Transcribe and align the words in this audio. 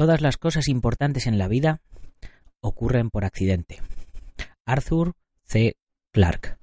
Todas 0.00 0.22
las 0.22 0.38
cosas 0.38 0.68
importantes 0.68 1.26
en 1.26 1.36
la 1.36 1.46
vida 1.46 1.82
ocurren 2.62 3.10
por 3.10 3.26
accidente. 3.26 3.82
Arthur 4.64 5.12
C. 5.44 5.74
Clarke. 6.10 6.56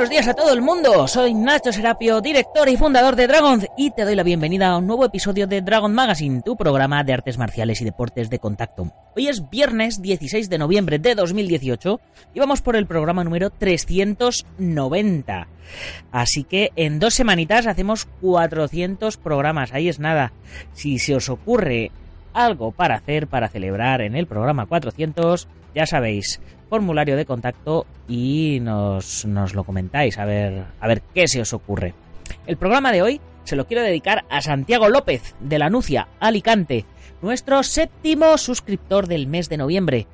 Buenos 0.00 0.16
días 0.16 0.28
a 0.28 0.34
todo 0.34 0.54
el 0.54 0.62
mundo. 0.62 1.06
Soy 1.06 1.34
Nacho 1.34 1.74
Serapio, 1.74 2.22
director 2.22 2.66
y 2.70 2.78
fundador 2.78 3.16
de 3.16 3.26
Dragon, 3.26 3.60
y 3.76 3.90
te 3.90 4.06
doy 4.06 4.14
la 4.14 4.22
bienvenida 4.22 4.68
a 4.68 4.78
un 4.78 4.86
nuevo 4.86 5.04
episodio 5.04 5.46
de 5.46 5.60
Dragon 5.60 5.92
Magazine, 5.92 6.40
tu 6.40 6.56
programa 6.56 7.04
de 7.04 7.12
artes 7.12 7.36
marciales 7.36 7.82
y 7.82 7.84
deportes 7.84 8.30
de 8.30 8.38
contacto. 8.38 8.90
Hoy 9.14 9.28
es 9.28 9.50
viernes 9.50 10.00
16 10.00 10.48
de 10.48 10.56
noviembre 10.56 10.98
de 10.98 11.14
2018 11.14 12.00
y 12.32 12.40
vamos 12.40 12.62
por 12.62 12.76
el 12.76 12.86
programa 12.86 13.24
número 13.24 13.50
390. 13.50 15.48
Así 16.12 16.44
que 16.44 16.70
en 16.76 16.98
dos 16.98 17.12
semanitas 17.12 17.66
hacemos 17.66 18.06
400 18.22 19.18
programas. 19.18 19.74
Ahí 19.74 19.90
es 19.90 19.98
nada. 19.98 20.32
Si 20.72 20.98
se 20.98 21.14
os 21.14 21.28
ocurre 21.28 21.92
algo 22.32 22.72
para 22.72 22.96
hacer, 22.96 23.26
para 23.26 23.48
celebrar 23.48 24.00
en 24.00 24.16
el 24.16 24.26
programa 24.26 24.66
400, 24.66 25.48
ya 25.74 25.86
sabéis, 25.86 26.40
formulario 26.68 27.16
de 27.16 27.26
contacto 27.26 27.86
y 28.08 28.58
nos, 28.60 29.24
nos 29.26 29.54
lo 29.54 29.64
comentáis, 29.64 30.18
a 30.18 30.24
ver, 30.24 30.64
a 30.80 30.88
ver 30.88 31.02
qué 31.14 31.26
se 31.26 31.40
os 31.40 31.52
ocurre. 31.52 31.94
El 32.46 32.56
programa 32.56 32.92
de 32.92 33.02
hoy 33.02 33.20
se 33.50 33.56
lo 33.56 33.66
quiero 33.66 33.82
dedicar 33.82 34.24
a 34.30 34.40
Santiago 34.42 34.88
López, 34.88 35.34
de 35.40 35.58
la 35.58 35.70
Nucia, 35.70 36.06
Alicante, 36.20 36.84
nuestro 37.20 37.64
séptimo 37.64 38.38
suscriptor 38.38 39.08
del 39.08 39.26
mes 39.26 39.48
de 39.48 39.56
noviembre. 39.56 40.06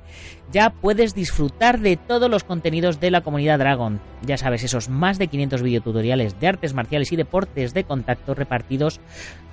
Ya 0.51 0.71
puedes 0.71 1.13
disfrutar 1.13 1.79
de 1.79 1.97
todos 1.97 2.31
los 2.31 2.43
contenidos 2.43 2.99
de 2.99 3.11
la 3.11 3.21
comunidad 3.21 3.59
Dragon. 3.59 4.01
Ya 4.23 4.37
sabes, 4.37 4.63
esos 4.63 4.89
más 4.89 5.19
de 5.19 5.27
500 5.27 5.61
videotutoriales 5.61 6.39
de 6.39 6.47
artes 6.47 6.73
marciales 6.73 7.11
y 7.11 7.15
deportes 7.15 7.75
de 7.75 7.83
contacto 7.83 8.33
repartidos 8.33 8.99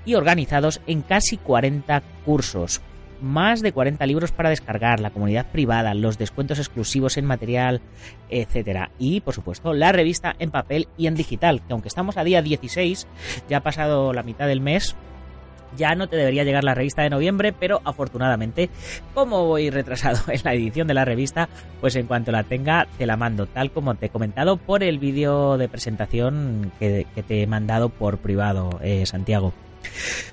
y 0.06 0.14
organizados 0.14 0.80
en 0.86 1.02
casi 1.02 1.36
40 1.36 2.02
cursos 2.24 2.80
más 3.24 3.62
de 3.62 3.72
40 3.72 4.06
libros 4.06 4.32
para 4.32 4.50
descargar, 4.50 5.00
la 5.00 5.10
comunidad 5.10 5.50
privada, 5.50 5.94
los 5.94 6.18
descuentos 6.18 6.58
exclusivos 6.58 7.16
en 7.16 7.24
material, 7.24 7.80
etcétera. 8.30 8.90
Y, 8.98 9.20
por 9.20 9.34
supuesto, 9.34 9.72
la 9.72 9.92
revista 9.92 10.36
en 10.38 10.50
papel 10.50 10.88
y 10.96 11.06
en 11.06 11.14
digital, 11.14 11.62
que 11.66 11.72
aunque 11.72 11.88
estamos 11.88 12.16
a 12.16 12.24
día 12.24 12.42
16, 12.42 13.06
ya 13.48 13.58
ha 13.58 13.62
pasado 13.62 14.12
la 14.12 14.22
mitad 14.22 14.46
del 14.46 14.60
mes, 14.60 14.94
ya 15.76 15.94
no 15.94 16.08
te 16.08 16.16
debería 16.16 16.44
llegar 16.44 16.64
la 16.64 16.74
revista 16.74 17.02
de 17.02 17.10
noviembre, 17.10 17.52
pero 17.52 17.80
afortunadamente, 17.84 18.70
como 19.12 19.46
voy 19.46 19.70
retrasado 19.70 20.20
en 20.32 20.40
la 20.44 20.54
edición 20.54 20.86
de 20.86 20.94
la 20.94 21.04
revista, 21.04 21.48
pues 21.80 21.96
en 21.96 22.06
cuanto 22.06 22.32
la 22.32 22.44
tenga 22.44 22.86
te 22.98 23.06
la 23.06 23.16
mando, 23.16 23.46
tal 23.46 23.70
como 23.70 23.94
te 23.94 24.06
he 24.06 24.10
comentado 24.10 24.56
por 24.56 24.82
el 24.82 24.98
vídeo 24.98 25.58
de 25.58 25.68
presentación 25.68 26.72
que, 26.78 27.06
te 27.26 27.42
he 27.42 27.46
mandado 27.46 27.88
por 27.88 28.18
privado, 28.18 28.78
eh, 28.82 29.06
Santiago. 29.06 29.52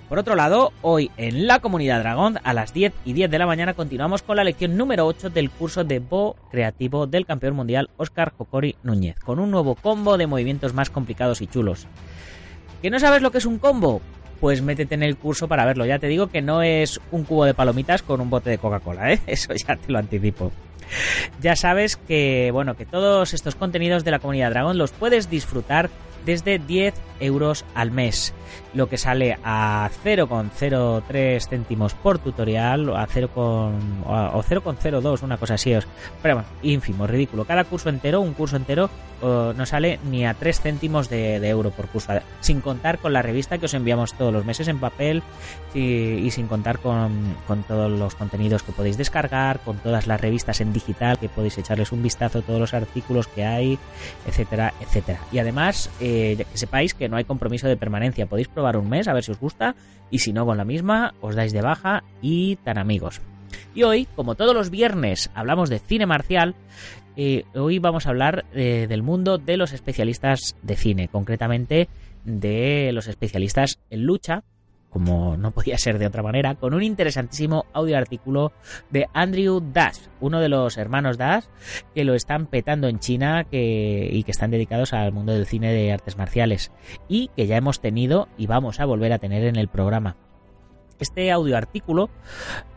Por 0.09 0.19
otro 0.19 0.35
lado, 0.35 0.73
hoy 0.81 1.09
en 1.17 1.47
la 1.47 1.59
comunidad 1.59 1.99
Dragón, 1.99 2.39
a 2.44 2.53
las 2.53 2.73
10 2.73 2.94
y 3.05 3.13
10 3.13 3.31
de 3.31 3.39
la 3.39 3.45
mañana, 3.45 3.73
continuamos 3.73 4.23
con 4.23 4.35
la 4.35 4.44
lección 4.44 4.75
número 4.75 5.05
8 5.05 5.30
del 5.30 5.49
curso 5.49 5.83
de 5.83 5.99
Bo 5.99 6.35
Creativo 6.52 7.07
del 7.07 7.25
campeón 7.25 7.55
mundial 7.55 7.89
Oscar 7.97 8.33
Jocori 8.38 8.75
Núñez, 8.84 9.19
con 9.19 9.40
un 9.40 9.51
nuevo 9.51 9.75
combo 9.75 10.17
de 10.17 10.28
movimientos 10.28 10.73
más 10.73 10.90
complicados 10.90 11.41
y 11.41 11.47
chulos. 11.47 11.88
¿Que 12.81 12.90
no 12.90 13.00
sabes 13.00 13.22
lo 13.22 13.31
que 13.31 13.38
es 13.38 13.45
un 13.45 13.59
combo? 13.59 14.01
Pues 14.40 14.61
métete 14.61 14.95
en 14.95 15.03
el 15.03 15.17
curso 15.17 15.47
para 15.47 15.66
verlo. 15.66 15.85
Ya 15.85 16.00
te 16.00 16.07
digo 16.07 16.28
que 16.28 16.41
no 16.41 16.63
es 16.63 17.00
un 17.11 17.23
cubo 17.23 17.45
de 17.45 17.53
palomitas 17.53 18.01
con 18.01 18.22
un 18.22 18.29
bote 18.29 18.50
de 18.50 18.57
Coca-Cola, 18.57 19.13
¿eh? 19.13 19.22
Eso 19.28 19.53
ya 19.53 19.75
te 19.75 19.91
lo 19.91 20.00
anticipo. 20.00 20.51
Ya 21.40 21.56
sabes 21.56 21.95
que, 21.95 22.50
bueno, 22.51 22.75
que 22.75 22.85
todos 22.85 23.34
estos 23.34 23.56
contenidos 23.56 24.03
de 24.03 24.11
la 24.11 24.19
comunidad 24.19 24.50
Dragón 24.50 24.78
los 24.78 24.91
puedes 24.91 25.29
disfrutar 25.29 25.90
desde 26.26 26.59
10 26.59 26.94
euros 27.20 27.66
al 27.76 27.92
mes, 27.92 28.34
lo 28.74 28.90
que 28.90 28.98
sale 28.98 29.38
a 29.44 29.90
0,03 30.04 31.48
céntimos 31.48 31.94
por 31.94 32.20
tutorial 32.20 32.90
o 32.90 32.98
a 32.98 33.06
0, 33.06 33.30
o 33.36 34.44
0,02, 34.44 35.24
una 35.24 35.38
cosa 35.38 35.56
así. 35.56 35.74
Pero 36.22 36.36
bueno, 36.36 36.50
ínfimo, 36.64 37.08
ridículo. 37.08 37.46
Cada 37.46 37.64
curso 37.64 37.90
entero, 37.90 38.22
un 38.22 38.34
curso 38.34 38.56
entero, 38.56 38.90
no 39.22 39.66
sale 39.66 40.00
ni 40.09 40.26
a 40.26 40.34
3 40.34 40.62
céntimos 40.62 41.09
de, 41.09 41.36
euro 41.48 41.72
por 41.72 41.88
curso, 41.88 42.12
sin 42.40 42.62
contar 42.62 42.98
con 43.00 43.14
la 43.14 43.22
revista 43.22 43.58
que 43.58 43.66
os 43.66 43.74
enviamos 43.74 44.14
todos 44.14 44.34
los 44.34 44.46
meses 44.46 44.68
en 44.68 44.80
papel 44.80 45.22
y, 45.74 46.30
sin 46.32 46.48
contar 46.48 46.80
con, 46.80 47.36
todos 47.68 47.92
los 47.92 48.16
contenidos 48.16 48.64
que 48.64 48.72
podéis 48.72 48.98
descargar, 48.98 49.59
con 49.59 49.78
todas 49.78 50.08
las 50.08 50.20
revistas 50.20 50.62
en 50.62 50.74
digital 50.74 51.20
que 51.20 51.30
podéis 51.30 51.58
echarles 51.58 51.92
un 51.92 52.02
vistazo, 52.02 52.42
todos 52.42 52.59
los 52.59 52.74
artículos 52.74 53.28
que 53.28 53.46
hay, 53.46 53.78
etcétera, 54.26 54.74
etcétera. 54.80 55.20
Y 55.32 55.40
además, 55.40 55.90
que 56.11 56.57
sepáis 56.57 56.94
que 56.94 57.09
no 57.09 57.17
hay 57.17 57.23
compromiso 57.23 57.67
de 57.67 57.77
permanencia. 57.77 58.25
Podéis 58.25 58.47
probar 58.47 58.77
un 58.77 58.89
mes 58.89 59.07
a 59.07 59.13
ver 59.13 59.23
si 59.23 59.31
os 59.31 59.39
gusta 59.39 59.75
y 60.09 60.19
si 60.19 60.33
no 60.33 60.45
con 60.45 60.57
la 60.57 60.66
misma 60.66 61.13
os 61.22 61.35
dais 61.35 61.53
de 61.53 61.61
baja 61.61 62.03
y 62.22 62.57
tan 62.57 62.77
amigos. 62.77 63.22
Y 63.73 63.83
hoy, 63.83 64.07
como 64.16 64.35
todos 64.35 64.53
los 64.53 64.69
viernes, 64.69 65.29
hablamos 65.33 65.69
de 65.69 65.79
cine 65.79 66.05
marcial. 66.05 66.55
Eh, 67.16 67.44
hoy 67.55 67.79
vamos 67.79 68.05
a 68.05 68.09
hablar 68.09 68.45
eh, 68.53 68.88
del 68.88 69.03
mundo 69.03 69.38
de 69.38 69.57
los 69.57 69.73
especialistas 69.73 70.55
de 70.61 70.75
cine, 70.75 71.07
concretamente 71.07 71.89
de 72.23 72.91
los 72.93 73.07
especialistas 73.07 73.79
en 73.89 74.03
lucha, 74.05 74.43
como 74.91 75.38
no 75.38 75.52
podía 75.52 75.78
ser 75.78 75.97
de 75.97 76.07
otra 76.07 76.22
manera, 76.22 76.56
con 76.56 76.74
un 76.74 76.84
interesantísimo 76.84 77.66
audio 77.74 77.97
artículo 77.97 78.52
de 78.90 79.07
Andrew 79.13 79.62
Dash, 79.62 79.97
uno 80.19 80.40
de 80.40 80.50
los 80.50 80.78
hermanos 80.78 81.18
Dash 81.18 81.46
que 81.96 82.03
lo 82.03 82.13
están 82.13 82.46
petando 82.46 82.88
en 82.88 83.00
China 83.00 83.46
y 83.50 84.24
que 84.24 84.31
están 84.31 84.52
dedicados 84.52 84.94
al 84.94 85.13
mundo 85.13 85.31
del 85.34 85.46
cine 85.46 85.72
de 85.72 85.94
artes 85.94 86.18
marciales 86.18 86.72
y 87.07 87.29
que 87.35 87.47
ya 87.47 87.57
hemos 87.57 87.79
tenido 87.79 88.28
y 88.38 88.47
vamos 88.47 88.79
a 88.79 88.85
volver 88.85 89.13
a 89.13 89.19
tener 89.19 89.46
en 89.46 89.56
el 89.56 89.69
programa. 89.69 90.18
Este 91.00 91.31
audio 91.31 91.58
artículo 91.58 92.09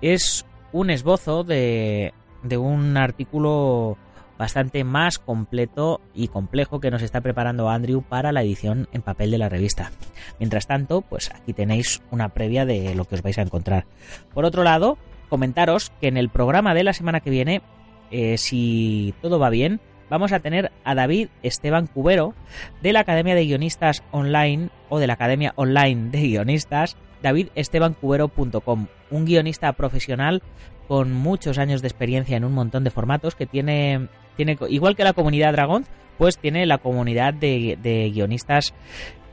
es 0.00 0.46
un 0.72 0.90
esbozo 0.90 1.44
de, 1.44 2.14
de 2.42 2.56
un 2.56 2.96
artículo 2.96 3.98
bastante 4.38 4.84
más 4.84 5.18
completo 5.18 6.00
y 6.14 6.28
complejo 6.28 6.80
que 6.80 6.90
nos 6.90 7.02
está 7.02 7.20
preparando 7.20 7.68
Andrew 7.68 8.02
para 8.02 8.32
la 8.32 8.42
edición 8.42 8.88
en 8.92 9.02
papel 9.02 9.30
de 9.30 9.38
la 9.38 9.48
revista. 9.48 9.92
Mientras 10.38 10.66
tanto, 10.66 11.02
pues 11.02 11.30
aquí 11.30 11.52
tenéis 11.52 12.02
una 12.10 12.30
previa 12.30 12.64
de 12.64 12.94
lo 12.94 13.04
que 13.04 13.14
os 13.16 13.22
vais 13.22 13.38
a 13.38 13.42
encontrar. 13.42 13.86
Por 14.32 14.44
otro 14.44 14.64
lado, 14.64 14.98
comentaros 15.28 15.90
que 16.00 16.08
en 16.08 16.16
el 16.16 16.28
programa 16.28 16.74
de 16.74 16.84
la 16.84 16.92
semana 16.92 17.20
que 17.20 17.30
viene, 17.30 17.62
eh, 18.10 18.38
si 18.38 19.14
todo 19.22 19.38
va 19.38 19.50
bien, 19.50 19.80
vamos 20.10 20.32
a 20.32 20.40
tener 20.40 20.70
a 20.84 20.94
David 20.94 21.28
Esteban 21.42 21.86
Cubero 21.86 22.34
de 22.82 22.92
la 22.92 23.00
Academia 23.00 23.34
de 23.34 23.44
Guionistas 23.44 24.02
Online 24.10 24.70
o 24.88 24.98
de 24.98 25.06
la 25.06 25.14
Academia 25.14 25.52
Online 25.56 26.10
de 26.10 26.20
Guionistas 26.20 26.96
davidestebancubero.com, 27.24 28.86
un 29.10 29.24
guionista 29.24 29.72
profesional 29.72 30.42
con 30.88 31.12
muchos 31.12 31.58
años 31.58 31.82
de 31.82 31.88
experiencia 31.88 32.36
en 32.36 32.44
un 32.44 32.52
montón 32.52 32.84
de 32.84 32.90
formatos 32.90 33.34
que 33.34 33.46
tiene 33.46 34.08
tiene 34.36 34.58
igual 34.68 34.96
que 34.96 35.04
la 35.04 35.12
comunidad 35.12 35.52
Dragón, 35.52 35.84
pues 36.18 36.38
tiene 36.38 36.66
la 36.66 36.78
comunidad 36.78 37.34
de, 37.34 37.78
de 37.80 38.10
guionistas 38.10 38.74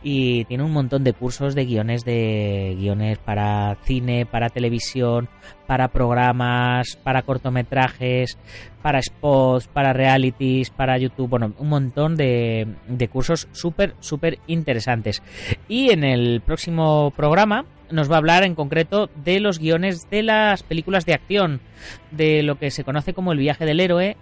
y 0.04 0.46
tiene 0.46 0.64
un 0.64 0.72
montón 0.72 1.04
de 1.04 1.14
cursos 1.14 1.54
de 1.56 1.66
guiones 1.66 2.04
de 2.06 2.76
guiones 2.80 3.18
para 3.20 3.78
cine, 3.84 4.26
para 4.26 4.50
televisión, 4.50 5.30
para 5.68 5.90
programas, 5.90 6.98
para 7.04 7.22
cortometrajes, 7.22 8.38
para 8.82 9.02
spots, 9.02 9.68
para 9.68 9.94
realities, 9.94 10.70
para 10.70 10.98
YouTube, 10.98 11.30
bueno, 11.30 11.54
un 11.60 11.70
montón 11.70 12.16
de, 12.16 12.68
de 12.88 13.08
cursos 13.08 13.48
súper, 13.52 13.96
súper 14.00 14.40
interesantes. 14.48 15.22
Y 15.68 15.92
en 15.92 16.04
el 16.04 16.42
próximo 16.42 17.12
programa 17.16 17.66
nos 17.92 18.10
va 18.10 18.16
a 18.16 18.20
hablar 18.20 18.44
en 18.44 18.56
concreto 18.56 19.10
de 19.24 19.40
los 19.40 19.60
guiones 19.60 20.10
de 20.10 20.24
las 20.24 20.64
películas 20.64 21.06
de 21.06 21.14
acción, 21.14 21.62
de 22.12 22.42
lo 22.42 22.58
que 22.58 22.72
se 22.72 22.84
conoce 22.84 23.14
como 23.14 23.34
el 23.34 23.40
viaje 23.40 23.66
del 23.66 23.80
héroe 23.80 24.18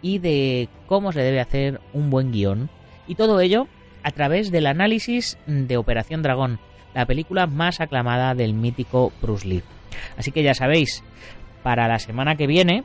y 0.00 0.18
de 0.18 0.68
cómo 0.86 1.12
se 1.12 1.20
debe 1.20 1.40
hacer 1.40 1.80
un 1.92 2.10
buen 2.10 2.32
guion. 2.32 2.70
Y 3.06 3.14
todo 3.14 3.40
ello 3.40 3.66
a 4.02 4.10
través 4.10 4.50
del 4.50 4.66
análisis 4.66 5.38
de 5.46 5.76
Operación 5.76 6.22
Dragón, 6.22 6.58
la 6.94 7.06
película 7.06 7.46
más 7.46 7.80
aclamada 7.80 8.34
del 8.34 8.54
mítico 8.54 9.12
Bruce 9.20 9.46
Lee. 9.46 9.62
Así 10.16 10.32
que 10.32 10.42
ya 10.42 10.54
sabéis, 10.54 11.02
para 11.62 11.88
la 11.88 11.98
semana 11.98 12.36
que 12.36 12.46
viene 12.46 12.84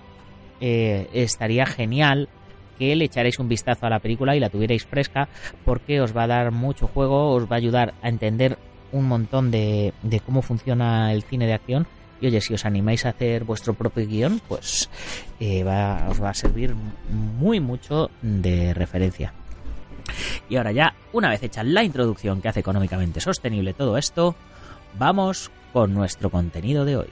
eh, 0.62 1.10
estaría 1.14 1.66
genial 1.66 2.30
que 2.78 2.96
le 2.96 3.06
echaréis 3.06 3.40
un 3.40 3.48
vistazo 3.48 3.86
a 3.86 3.90
la 3.90 4.00
película 4.00 4.36
y 4.36 4.40
la 4.40 4.50
tuvierais 4.50 4.86
fresca 4.86 5.28
porque 5.66 6.02
os 6.02 6.16
va 6.16 6.24
a 6.24 6.28
dar 6.28 6.52
mucho 6.52 6.88
juego, 6.88 7.32
os 7.32 7.46
va 7.46 7.56
a 7.56 7.58
ayudar 7.58 7.94
a 8.02 8.10
entender 8.10 8.58
un 8.92 9.08
montón 9.08 9.52
de, 9.52 9.94
cómo 10.26 10.42
funciona 10.42 11.12
el 11.12 11.24
cine 11.24 11.48
de 11.48 11.54
acción. 11.54 11.88
Y 12.22 12.28
oye, 12.28 12.40
si 12.40 12.54
os 12.54 12.66
animáis 12.66 13.06
a 13.06 13.10
hacer 13.10 13.44
vuestro 13.44 13.74
propio 13.74 14.08
guion, 14.08 14.40
pues 14.48 14.90
eh, 15.40 15.64
va, 15.64 16.08
os 16.10 16.24
va 16.24 16.30
a 16.30 16.34
servir 16.34 16.74
muy 17.10 17.60
mucho 17.60 18.10
de 18.22 18.74
referencia. 18.74 19.34
Y 20.50 20.56
ahora 20.56 20.72
ya, 20.72 20.96
una 21.12 21.30
vez 21.30 21.44
hecha 21.44 21.64
la 21.64 21.84
introducción 21.84 22.42
que 22.42 22.50
hace 22.50 22.60
económicamente 22.60 23.22
sostenible 23.22 23.74
todo 23.74 23.98
esto, 23.98 24.36
vamos 24.98 25.52
con 25.72 25.94
nuestro 25.94 26.30
contenido 26.30 26.86
de 26.86 26.98
hoy. 26.98 27.08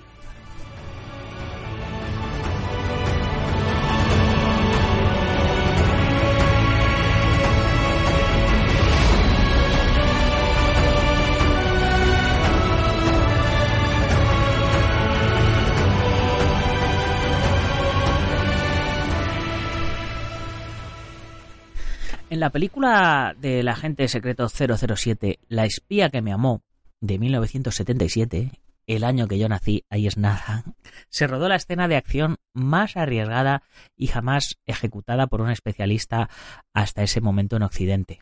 La 22.42 22.50
película 22.50 23.36
del 23.38 23.68
agente 23.68 24.08
secreto 24.08 24.50
007, 24.50 25.38
La 25.48 25.66
espía 25.66 26.10
que 26.10 26.24
me 26.24 26.34
amó, 26.34 26.64
de 27.00 27.20
1977, 27.20 28.52
el 28.88 29.04
año 29.04 29.28
que 29.28 29.38
yo 29.38 29.48
nací, 29.48 29.86
ahí 29.92 30.08
es 30.08 30.18
nada, 30.18 30.64
se 31.10 31.28
rodó 31.28 31.48
la 31.48 31.56
escena 31.56 31.88
de 31.88 31.98
acción 31.98 32.38
más 32.52 32.98
arriesgada 32.98 33.62
y 33.96 34.08
jamás 34.08 34.56
ejecutada 34.66 35.28
por 35.28 35.42
un 35.42 35.52
especialista 35.52 36.32
hasta 36.74 37.04
ese 37.04 37.22
momento 37.22 37.58
en 37.58 37.62
Occidente. 37.62 38.22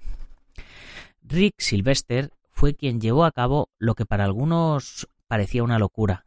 Rick 1.23 1.55
Sylvester 1.57 2.33
fue 2.51 2.75
quien 2.75 2.99
llevó 2.99 3.23
a 3.23 3.31
cabo 3.31 3.69
lo 3.77 3.95
que 3.95 4.05
para 4.05 4.25
algunos 4.25 5.07
parecía 5.27 5.63
una 5.63 5.79
locura, 5.79 6.25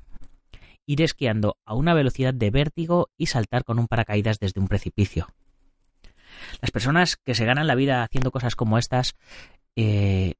ir 0.86 1.02
esquiando 1.02 1.58
a 1.66 1.74
una 1.74 1.92
velocidad 1.92 2.32
de 2.32 2.50
vértigo 2.50 3.10
y 3.18 3.26
saltar 3.26 3.64
con 3.64 3.78
un 3.78 3.86
paracaídas 3.86 4.38
desde 4.38 4.62
un 4.62 4.68
precipicio. 4.68 5.28
Las 6.60 6.70
personas 6.70 7.16
que 7.16 7.34
se 7.34 7.44
ganan 7.44 7.66
la 7.66 7.74
vida 7.74 8.02
haciendo 8.02 8.30
cosas 8.30 8.56
como 8.56 8.78
estas 8.78 9.14
eh, 9.76 10.34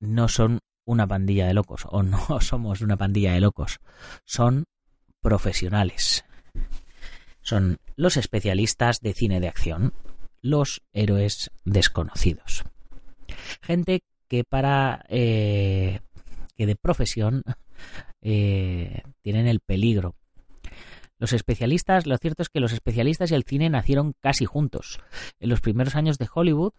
no 0.00 0.28
son 0.28 0.60
una 0.84 1.06
pandilla 1.06 1.46
de 1.46 1.54
locos 1.54 1.86
o 1.90 2.02
no 2.02 2.18
somos 2.40 2.80
una 2.80 2.96
pandilla 2.96 3.32
de 3.32 3.40
locos, 3.40 3.80
son 4.24 4.64
profesionales. 5.20 6.24
Son 7.40 7.78
los 7.96 8.16
especialistas 8.16 9.00
de 9.00 9.14
cine 9.14 9.40
de 9.40 9.48
acción, 9.48 9.94
los 10.42 10.82
héroes 10.92 11.50
desconocidos. 11.64 12.64
Gente 13.62 14.02
que 14.28 14.44
para 14.44 15.04
eh, 15.08 16.00
que 16.56 16.66
de 16.66 16.76
profesión 16.76 17.42
eh, 18.20 19.02
tienen 19.22 19.46
el 19.46 19.60
peligro 19.60 20.14
los 21.18 21.32
especialistas, 21.32 22.06
lo 22.06 22.16
cierto 22.16 22.42
es 22.42 22.48
que 22.48 22.60
los 22.60 22.72
especialistas 22.72 23.30
y 23.30 23.34
el 23.34 23.44
cine 23.44 23.68
nacieron 23.68 24.14
casi 24.20 24.44
juntos. 24.44 25.00
En 25.40 25.48
los 25.48 25.60
primeros 25.60 25.96
años 25.96 26.18
de 26.18 26.28
Hollywood 26.32 26.72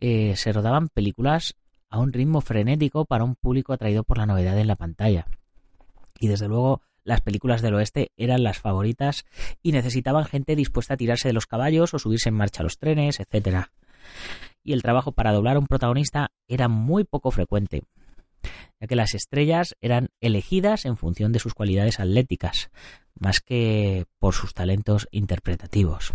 eh, 0.00 0.36
se 0.36 0.52
rodaban 0.52 0.88
películas 0.88 1.54
a 1.88 1.98
un 1.98 2.12
ritmo 2.12 2.42
frenético 2.42 3.06
para 3.06 3.24
un 3.24 3.34
público 3.34 3.72
atraído 3.72 4.04
por 4.04 4.18
la 4.18 4.26
novedad 4.26 4.58
en 4.58 4.66
la 4.66 4.76
pantalla. 4.76 5.26
Y 6.20 6.28
desde 6.28 6.48
luego 6.48 6.82
las 7.02 7.22
películas 7.22 7.62
del 7.62 7.74
oeste 7.74 8.12
eran 8.18 8.42
las 8.42 8.58
favoritas 8.58 9.24
y 9.62 9.72
necesitaban 9.72 10.26
gente 10.26 10.56
dispuesta 10.56 10.94
a 10.94 10.96
tirarse 10.98 11.28
de 11.28 11.32
los 11.32 11.46
caballos 11.46 11.94
o 11.94 11.98
subirse 11.98 12.28
en 12.28 12.34
marcha 12.34 12.60
a 12.60 12.64
los 12.64 12.78
trenes, 12.78 13.20
etc. 13.20 13.68
Y 14.62 14.74
el 14.74 14.82
trabajo 14.82 15.12
para 15.12 15.32
doblar 15.32 15.56
a 15.56 15.60
un 15.60 15.66
protagonista 15.66 16.30
era 16.46 16.68
muy 16.68 17.04
poco 17.04 17.30
frecuente 17.30 17.84
ya 18.80 18.86
que 18.86 18.96
las 18.96 19.14
estrellas 19.14 19.76
eran 19.80 20.10
elegidas 20.20 20.84
en 20.84 20.96
función 20.96 21.32
de 21.32 21.38
sus 21.38 21.54
cualidades 21.54 22.00
atléticas, 22.00 22.70
más 23.18 23.40
que 23.40 24.06
por 24.18 24.34
sus 24.34 24.54
talentos 24.54 25.08
interpretativos. 25.10 26.12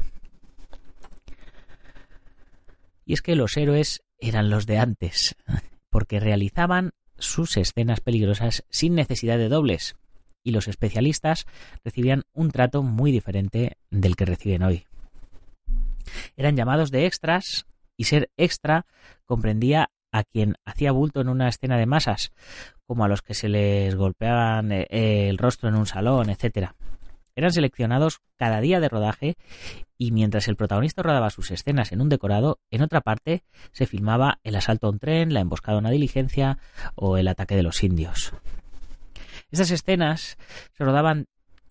Y 3.06 3.14
es 3.14 3.22
que 3.22 3.36
los 3.36 3.58
héroes 3.58 4.04
eran 4.20 4.50
los 4.50 4.66
de 4.66 4.78
antes, 4.78 5.36
porque 5.90 6.20
realizaban 6.20 6.92
sus 7.18 7.58
escenas 7.58 8.00
peligrosas 8.00 8.64
sin 8.70 8.96
necesidad 8.96 9.38
de 9.38 9.50
dobles, 9.50 9.96
y 10.44 10.52
los 10.52 10.68
especialistas 10.68 11.46
recibían 11.84 12.24
un 12.34 12.52
trato 12.52 12.84
muy 12.84 13.12
diferente 13.12 13.78
del 13.90 14.16
que 14.16 14.26
reciben 14.26 14.64
hoy. 14.64 14.86
Eran 16.36 16.56
llamados 16.56 16.92
de 16.92 17.06
extras, 17.06 17.66
y 17.98 18.06
ser 18.06 18.32
extra 18.38 18.86
comprendía 19.26 19.90
a 20.14 20.24
quien 20.24 20.56
hacía 20.64 20.92
bulto 20.92 21.20
en 21.20 21.28
una 21.28 21.50
escena 21.50 21.76
de 21.76 21.88
masas, 21.88 22.32
como 22.86 23.04
a 23.04 23.08
los 23.10 23.22
que 23.22 23.34
se 23.34 23.50
les 23.50 23.96
golpeaban 23.96 24.72
eh, 24.72 24.88
el 25.28 25.38
rostro 25.38 25.68
en 25.68 25.76
un 25.76 25.88
salón, 25.88 26.30
etcétera. 26.30 26.76
Eran 27.36 27.52
seleccionados 27.52 28.20
cada 28.38 28.62
día 28.62 28.80
de 28.80 28.90
rodaje 28.90 29.36
y 29.98 30.12
mientras 30.12 30.48
el 30.48 30.56
protagonista 30.56 31.02
rodaba 31.02 31.32
sus 31.32 31.50
escenas 31.50 31.92
en 31.92 32.00
un 32.00 32.10
decorado, 32.10 32.60
en 32.70 32.84
otra 32.84 33.02
parte 33.02 33.44
se 33.72 33.88
filmaba 33.88 34.40
el 34.44 34.56
asalto 34.56 34.86
a 34.86 34.92
un 34.92 35.00
tren, 35.00 35.34
la 35.34 35.40
emboscada 35.40 35.78
a 35.78 35.80
una 35.80 35.90
diligencia 35.90 36.60
o 36.94 37.18
el 37.18 37.28
ataque 37.28 37.56
de 37.56 37.64
los 37.64 37.84
indios. 37.84 38.34
Estas 39.50 39.72
escenas 39.72 40.38
se 40.78 40.84
rodaban 40.84 41.26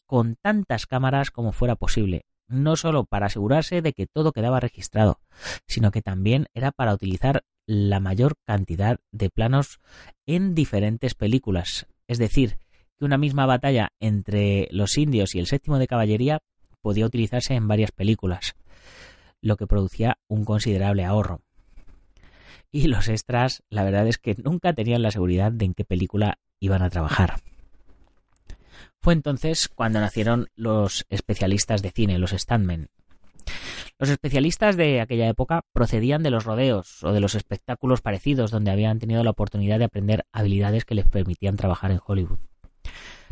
con 0.05 0.35
tantas 0.35 0.87
cámaras 0.87 1.31
como 1.31 1.53
fuera 1.53 1.77
posible, 1.77 2.25
no 2.49 2.75
solo 2.75 3.05
para 3.05 3.27
asegurarse 3.27 3.83
de 3.83 3.93
que 3.93 4.09
todo 4.09 4.33
quedaba 4.33 4.59
registrado, 4.59 5.21
sino 5.69 5.93
que 5.93 6.03
también 6.03 6.47
era 6.55 6.73
para 6.73 6.93
utilizar 6.93 7.45
la 7.67 8.01
mayor 8.01 8.35
cantidad 8.45 8.99
de 9.13 9.31
planos 9.31 9.81
en 10.27 10.55
diferentes 10.55 11.15
películas. 11.15 11.87
Es 12.09 12.19
decir, 12.19 12.59
que 12.99 13.05
una 13.05 13.19
misma 13.19 13.47
batalla 13.47 13.93
entre 14.01 14.69
los 14.71 14.99
indios 14.99 15.35
y 15.35 15.39
el 15.39 15.47
séptimo 15.47 15.79
de 15.79 15.87
caballería 15.87 16.41
podía 16.81 17.07
utilizarse 17.07 17.55
en 17.55 17.69
varias 17.69 17.93
películas, 17.93 18.55
lo 19.41 19.57
que 19.57 19.67
producía 19.67 20.19
un 20.29 20.45
considerable 20.45 21.05
ahorro. 21.05 21.41
Y 22.71 22.89
los 22.89 23.09
extras, 23.09 23.63
la 23.69 23.85
verdad 23.85 24.07
es 24.07 24.19
que 24.19 24.35
nunca 24.43 24.73
tenían 24.73 25.03
la 25.03 25.11
seguridad 25.11 25.53
de 25.53 25.67
en 25.67 25.75
qué 25.75 25.85
película 25.85 26.39
iban 26.59 26.83
a 26.83 26.91
trabajar. 26.91 27.41
Fue 29.01 29.13
entonces 29.13 29.69
cuando 29.69 30.01
nacieron 30.01 30.49
los 30.55 31.05
especialistas 31.09 31.83
de 31.83 31.91
cine, 31.91 32.19
los 32.19 32.31
standmen, 32.31 32.89
los 34.03 34.11
especialistas 34.11 34.77
de 34.77 35.01
aquella 35.01 35.29
época 35.29 35.61
procedían 35.73 36.25
de 36.25 36.31
los 36.31 36.43
rodeos 36.43 37.05
o 37.05 37.13
de 37.13 37.21
los 37.21 37.37
espectáculos 37.37 38.01
parecidos 38.01 38.51
donde 38.51 38.73
habían 38.73 38.99
tenido 38.99 39.23
la 39.23 39.31
oportunidad 39.31 39.79
de 39.79 39.85
aprender 39.85 40.25
habilidades 40.33 40.85
que 40.85 40.97
les 40.97 41.07
permitían 41.07 41.57
trabajar 41.57 41.93
en 41.93 42.01
Hollywood. 42.05 42.41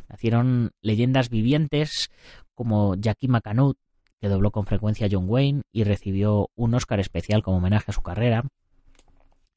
Nacieron 0.09 0.71
leyendas 0.81 1.29
vivientes 1.29 2.09
como 2.55 2.95
Jackie 2.95 3.27
McAnutt, 3.27 3.79
que 4.21 4.29
dobló 4.29 4.53
con 4.53 4.65
frecuencia 4.65 5.09
a 5.09 5.11
John 5.11 5.25
Wayne 5.29 5.63
y 5.73 5.83
recibió 5.83 6.51
un 6.55 6.73
Oscar 6.75 7.01
especial 7.01 7.43
como 7.43 7.57
homenaje 7.57 7.91
a 7.91 7.95
su 7.95 8.03
carrera, 8.03 8.45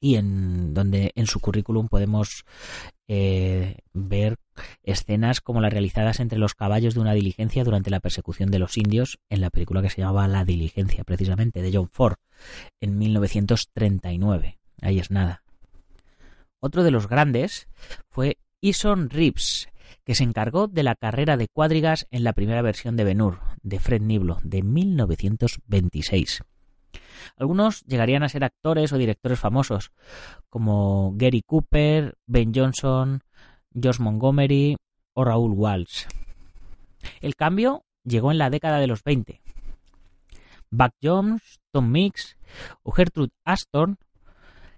y 0.00 0.16
en 0.16 0.74
donde 0.74 1.12
en 1.14 1.28
su 1.28 1.38
currículum 1.38 1.86
podemos 1.86 2.44
eh, 3.08 3.78
ver 3.92 4.36
escenas 4.82 5.40
como 5.40 5.60
las 5.60 5.72
realizadas 5.72 6.20
entre 6.20 6.38
los 6.38 6.54
caballos 6.54 6.94
de 6.94 7.00
una 7.00 7.12
diligencia 7.12 7.64
durante 7.64 7.90
la 7.90 8.00
persecución 8.00 8.50
de 8.50 8.58
los 8.58 8.76
indios 8.78 9.18
en 9.28 9.40
la 9.40 9.50
película 9.50 9.82
que 9.82 9.90
se 9.90 10.00
llamaba 10.00 10.28
La 10.28 10.44
diligencia, 10.44 11.04
precisamente, 11.04 11.62
de 11.62 11.72
John 11.72 11.90
Ford, 11.90 12.16
en 12.80 12.98
1939. 12.98 14.58
Ahí 14.80 14.98
es 14.98 15.10
nada. 15.10 15.42
Otro 16.60 16.82
de 16.82 16.90
los 16.90 17.08
grandes 17.08 17.68
fue 18.08 18.38
Eason 18.62 19.10
Reeves, 19.10 19.68
que 20.04 20.14
se 20.14 20.24
encargó 20.24 20.66
de 20.66 20.82
la 20.82 20.94
carrera 20.94 21.36
de 21.36 21.48
cuadrigas 21.48 22.06
en 22.10 22.24
la 22.24 22.32
primera 22.32 22.62
versión 22.62 22.96
de 22.96 23.04
Ben-Hur, 23.04 23.40
de 23.62 23.78
Fred 23.80 24.00
Niblo, 24.00 24.38
de 24.42 24.62
1926. 24.62 26.42
Algunos 27.36 27.84
llegarían 27.84 28.22
a 28.22 28.28
ser 28.28 28.44
actores 28.44 28.92
o 28.92 28.98
directores 28.98 29.38
famosos, 29.38 29.92
como 30.48 31.12
Gary 31.16 31.42
Cooper, 31.42 32.16
Ben 32.26 32.52
Johnson, 32.54 33.22
Josh 33.74 34.00
Montgomery 34.00 34.76
o 35.14 35.24
Raúl 35.24 35.52
Walsh. 35.52 36.06
El 37.20 37.36
cambio 37.36 37.84
llegó 38.04 38.30
en 38.30 38.38
la 38.38 38.50
década 38.50 38.78
de 38.78 38.86
los 38.86 39.02
20. 39.02 39.40
Buck 40.70 40.92
Jones, 41.02 41.60
Tom 41.70 41.90
Mix 41.90 42.36
o 42.82 42.90
Gertrude 42.90 43.32
Aston 43.44 43.98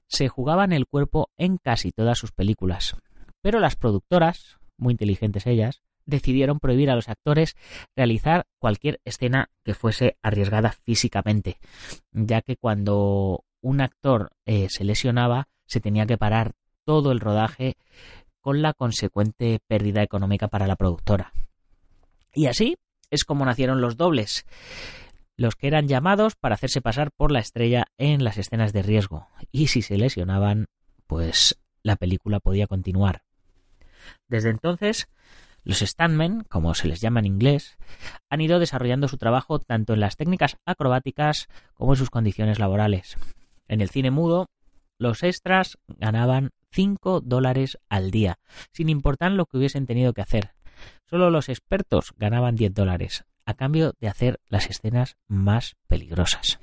se 0.08 0.28
jugaban 0.28 0.72
el 0.72 0.86
cuerpo 0.86 1.30
en 1.36 1.56
casi 1.56 1.90
todas 1.90 2.18
sus 2.18 2.32
películas. 2.32 2.96
Pero 3.40 3.60
las 3.60 3.76
productoras, 3.76 4.58
muy 4.76 4.92
inteligentes 4.92 5.46
ellas, 5.46 5.82
decidieron 6.06 6.60
prohibir 6.60 6.90
a 6.90 6.94
los 6.94 7.08
actores 7.08 7.56
realizar 7.94 8.46
cualquier 8.58 9.00
escena 9.04 9.50
que 9.64 9.74
fuese 9.74 10.16
arriesgada 10.22 10.72
físicamente, 10.72 11.58
ya 12.12 12.40
que 12.40 12.56
cuando 12.56 13.44
un 13.60 13.80
actor 13.80 14.30
eh, 14.46 14.68
se 14.70 14.84
lesionaba 14.84 15.48
se 15.66 15.80
tenía 15.80 16.06
que 16.06 16.16
parar 16.16 16.52
todo 16.84 17.12
el 17.12 17.20
rodaje 17.20 17.76
con 18.40 18.62
la 18.62 18.72
consecuente 18.72 19.58
pérdida 19.66 20.02
económica 20.02 20.46
para 20.48 20.68
la 20.68 20.76
productora. 20.76 21.32
Y 22.32 22.46
así 22.46 22.76
es 23.10 23.24
como 23.24 23.44
nacieron 23.44 23.80
los 23.80 23.96
dobles, 23.96 24.46
los 25.36 25.56
que 25.56 25.66
eran 25.66 25.88
llamados 25.88 26.36
para 26.36 26.54
hacerse 26.54 26.80
pasar 26.80 27.10
por 27.10 27.32
la 27.32 27.40
estrella 27.40 27.86
en 27.98 28.24
las 28.24 28.38
escenas 28.38 28.72
de 28.72 28.82
riesgo, 28.82 29.28
y 29.50 29.68
si 29.68 29.82
se 29.82 29.98
lesionaban, 29.98 30.66
pues 31.06 31.58
la 31.82 31.96
película 31.96 32.40
podía 32.40 32.66
continuar. 32.66 33.22
Desde 34.28 34.50
entonces, 34.50 35.08
los 35.66 35.80
standmen, 35.80 36.44
como 36.44 36.74
se 36.74 36.86
les 36.86 37.00
llama 37.00 37.18
en 37.18 37.26
inglés, 37.26 37.76
han 38.30 38.40
ido 38.40 38.60
desarrollando 38.60 39.08
su 39.08 39.18
trabajo 39.18 39.58
tanto 39.58 39.94
en 39.94 40.00
las 40.00 40.16
técnicas 40.16 40.58
acrobáticas 40.64 41.48
como 41.74 41.94
en 41.94 41.98
sus 41.98 42.08
condiciones 42.08 42.60
laborales. 42.60 43.16
En 43.66 43.80
el 43.80 43.90
cine 43.90 44.12
mudo, 44.12 44.46
los 44.96 45.24
extras 45.24 45.76
ganaban 45.88 46.50
5 46.70 47.20
dólares 47.20 47.78
al 47.88 48.12
día, 48.12 48.38
sin 48.72 48.88
importar 48.88 49.32
lo 49.32 49.46
que 49.46 49.56
hubiesen 49.56 49.86
tenido 49.86 50.12
que 50.12 50.20
hacer. 50.22 50.52
Solo 51.10 51.30
los 51.30 51.48
expertos 51.48 52.14
ganaban 52.16 52.54
10 52.54 52.72
dólares, 52.72 53.24
a 53.44 53.54
cambio 53.54 53.92
de 53.98 54.06
hacer 54.06 54.38
las 54.46 54.70
escenas 54.70 55.16
más 55.26 55.74
peligrosas. 55.88 56.60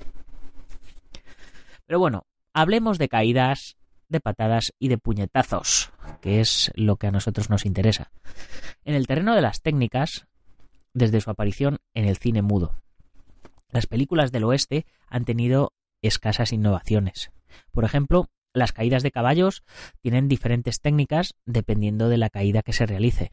Pero 1.84 1.98
bueno, 1.98 2.24
hablemos 2.54 2.96
de 2.96 3.10
caídas, 3.10 3.76
de 4.08 4.20
patadas 4.20 4.72
y 4.78 4.88
de 4.88 4.98
puñetazos, 4.98 5.92
que 6.20 6.40
es 6.40 6.70
lo 6.74 6.96
que 6.96 7.06
a 7.06 7.10
nosotros 7.10 7.50
nos 7.50 7.66
interesa. 7.66 8.10
En 8.84 8.94
el 8.94 9.06
terreno 9.06 9.34
de 9.34 9.42
las 9.42 9.60
técnicas, 9.60 10.26
desde 10.92 11.20
su 11.20 11.30
aparición 11.30 11.78
en 11.94 12.04
el 12.04 12.16
cine 12.16 12.42
mudo, 12.42 12.74
las 13.70 13.86
películas 13.86 14.30
del 14.30 14.44
oeste 14.44 14.86
han 15.08 15.24
tenido 15.24 15.72
escasas 16.00 16.52
innovaciones. 16.52 17.32
Por 17.72 17.84
ejemplo, 17.84 18.28
las 18.52 18.72
caídas 18.72 19.02
de 19.02 19.10
caballos 19.10 19.64
tienen 20.00 20.28
diferentes 20.28 20.80
técnicas 20.80 21.34
dependiendo 21.44 22.08
de 22.08 22.18
la 22.18 22.30
caída 22.30 22.62
que 22.62 22.72
se 22.72 22.86
realice. 22.86 23.32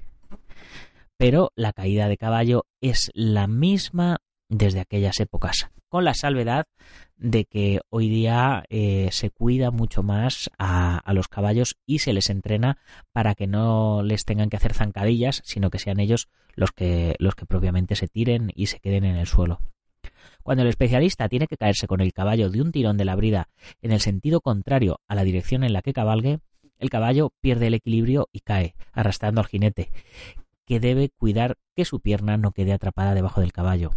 Pero 1.18 1.51
la 1.56 1.74
caída 1.74 2.08
de 2.08 2.18
caballo 2.18 2.66
es 2.82 3.12
la 3.13 3.46
misma 3.46 4.18
desde 4.51 4.81
aquellas 4.81 5.20
épocas, 5.22 5.72
con 5.88 6.03
la 6.03 6.13
salvedad 6.13 6.67
de 7.15 7.46
que 7.46 7.79
hoy 7.89 8.10
día 8.10 8.65
eh, 8.70 9.08
se 9.12 9.29
cuida 9.29 9.72
mucho 9.72 10.03
más 10.03 10.51
a, 10.60 10.98
a, 10.98 11.13
los 11.13 11.29
caballos 11.29 11.77
y 11.86 12.00
se 12.00 12.12
les 12.12 12.29
entrena 12.29 12.77
para 13.13 13.34
que 13.34 13.48
no 13.48 14.03
les 14.03 14.25
tengan 14.25 14.50
que 14.50 14.58
hacer 14.58 14.74
zancadillas, 14.74 15.41
sino 15.46 15.70
que 15.70 15.79
sean 15.79 16.01
ellos 16.01 16.27
los 16.53 16.72
que, 16.72 17.15
los 17.17 17.34
que 17.34 17.46
propiamente 17.46 17.96
se 17.96 18.10
tiren 18.10 18.51
y 18.53 18.67
se 18.67 18.79
queden 18.79 19.05
en 19.05 19.15
el 19.15 19.25
suelo. 19.25 19.62
Cuando 20.43 20.63
el 20.63 20.70
especialista 20.70 21.29
tiene 21.29 21.48
que 21.48 21.58
caerse 21.58 21.88
con 21.88 22.01
el 22.01 22.12
caballo 22.12 22.50
de 22.50 22.62
un 22.62 22.74
tirón 22.74 22.98
de 22.98 23.05
la 23.05 23.15
brida 23.15 23.48
en 23.81 23.93
el 23.93 24.01
sentido 24.01 24.41
contrario 24.41 25.00
a 25.08 25.15
la 25.15 25.24
dirección 25.24 25.63
en 25.63 25.72
la 25.72 25.81
que 25.81 25.93
cabalgue, 25.93 26.39
el 26.77 26.89
caballo 26.89 27.31
pierde 27.39 27.67
el 27.67 27.75
equilibrio 27.75 28.27
y 28.34 28.41
cae, 28.41 28.75
arrastrando 28.91 29.39
al 29.39 29.48
jinete, 29.48 29.91
que 30.65 30.81
debe 30.81 31.10
cuidar 31.10 31.58
que 31.74 31.86
su 31.86 32.01
pierna 32.01 32.36
no 32.36 32.51
quede 32.51 32.74
atrapada 32.74 33.13
debajo 33.13 33.39
del 33.39 33.53
caballo. 33.53 33.91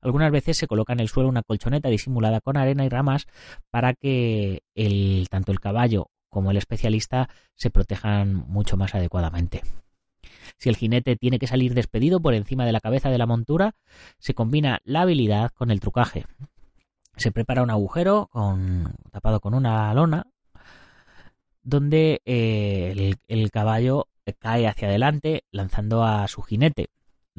Algunas 0.00 0.30
veces 0.30 0.56
se 0.56 0.66
coloca 0.66 0.92
en 0.92 1.00
el 1.00 1.08
suelo 1.08 1.28
una 1.28 1.42
colchoneta 1.42 1.88
disimulada 1.88 2.40
con 2.40 2.56
arena 2.56 2.84
y 2.84 2.88
ramas 2.88 3.26
para 3.70 3.94
que 3.94 4.62
el, 4.74 5.28
tanto 5.30 5.52
el 5.52 5.60
caballo 5.60 6.10
como 6.28 6.50
el 6.50 6.56
especialista 6.56 7.28
se 7.54 7.70
protejan 7.70 8.34
mucho 8.34 8.76
más 8.76 8.94
adecuadamente. 8.94 9.62
Si 10.58 10.68
el 10.68 10.76
jinete 10.76 11.16
tiene 11.16 11.38
que 11.38 11.46
salir 11.46 11.74
despedido 11.74 12.20
por 12.20 12.34
encima 12.34 12.66
de 12.66 12.72
la 12.72 12.80
cabeza 12.80 13.10
de 13.10 13.18
la 13.18 13.26
montura, 13.26 13.74
se 14.18 14.34
combina 14.34 14.80
la 14.84 15.02
habilidad 15.02 15.50
con 15.52 15.70
el 15.70 15.80
trucaje. 15.80 16.26
Se 17.16 17.32
prepara 17.32 17.62
un 17.62 17.70
agujero 17.70 18.30
tapado 19.10 19.40
con 19.40 19.54
una 19.54 19.92
lona 19.94 20.26
donde 21.62 22.22
eh, 22.24 23.14
el 23.28 23.50
caballo 23.50 24.06
cae 24.38 24.66
hacia 24.66 24.88
adelante 24.88 25.44
lanzando 25.50 26.04
a 26.04 26.26
su 26.28 26.42
jinete. 26.42 26.88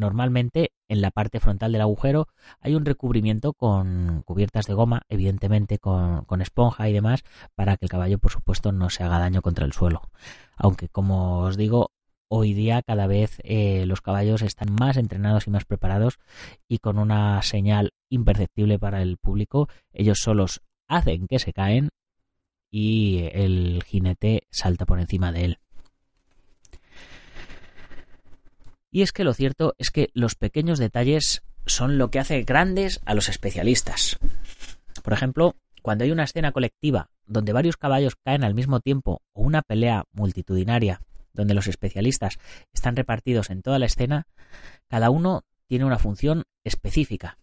Normalmente 0.01 0.71
en 0.87 0.99
la 0.99 1.11
parte 1.11 1.39
frontal 1.39 1.71
del 1.71 1.81
agujero 1.81 2.27
hay 2.59 2.73
un 2.73 2.85
recubrimiento 2.85 3.53
con 3.53 4.23
cubiertas 4.25 4.65
de 4.65 4.73
goma, 4.73 5.03
evidentemente 5.09 5.77
con, 5.77 6.25
con, 6.25 6.41
esponja 6.41 6.89
y 6.89 6.93
demás, 6.93 7.23
para 7.53 7.77
que 7.77 7.85
el 7.85 7.91
caballo, 7.91 8.17
por 8.17 8.31
supuesto, 8.31 8.71
no 8.71 8.89
se 8.89 9.03
haga 9.03 9.19
daño 9.19 9.43
contra 9.43 9.63
el 9.63 9.73
suelo. 9.73 10.01
Aunque, 10.57 10.89
como 10.89 11.41
os 11.41 11.55
digo, 11.55 11.91
hoy 12.29 12.55
día 12.55 12.81
cada 12.81 13.05
vez 13.05 13.41
eh, 13.43 13.85
los 13.85 14.01
caballos 14.01 14.41
están 14.41 14.73
más 14.73 14.97
entrenados 14.97 15.45
y 15.45 15.51
más 15.51 15.65
preparados 15.65 16.17
y 16.67 16.79
con 16.79 16.97
una 16.97 17.39
señal 17.43 17.91
imperceptible 18.09 18.79
para 18.79 19.03
el 19.03 19.17
público, 19.17 19.69
ellos 19.93 20.17
solos 20.23 20.61
hacen 20.87 21.27
que 21.27 21.37
se 21.37 21.53
caen 21.53 21.89
y 22.71 23.29
el 23.33 23.83
jinete 23.85 24.47
salta 24.49 24.87
por 24.87 24.99
encima 24.99 25.31
de 25.31 25.45
él. 25.45 25.59
Y 28.91 29.01
es 29.01 29.13
que 29.13 29.23
lo 29.23 29.33
cierto 29.33 29.73
es 29.77 29.89
que 29.89 30.09
los 30.13 30.35
pequeños 30.35 30.77
detalles 30.77 31.43
son 31.65 31.97
lo 31.97 32.11
que 32.11 32.19
hace 32.19 32.43
grandes 32.43 32.99
a 33.05 33.13
los 33.13 33.29
especialistas. 33.29 34.19
Por 35.03 35.13
ejemplo, 35.13 35.55
cuando 35.81 36.03
hay 36.03 36.11
una 36.11 36.25
escena 36.25 36.51
colectiva 36.51 37.09
donde 37.25 37.53
varios 37.53 37.77
caballos 37.77 38.15
caen 38.15 38.43
al 38.43 38.53
mismo 38.53 38.81
tiempo 38.81 39.21
o 39.33 39.41
una 39.41 39.61
pelea 39.61 40.03
multitudinaria 40.11 41.01
donde 41.33 41.53
los 41.53 41.67
especialistas 41.67 42.37
están 42.73 42.95
repartidos 42.95 43.49
en 43.49 43.61
toda 43.61 43.79
la 43.79 43.85
escena, 43.85 44.27
cada 44.89 45.09
uno 45.09 45.43
tiene 45.67 45.85
una 45.85 45.97
función 45.97 46.43
específica. 46.65 47.37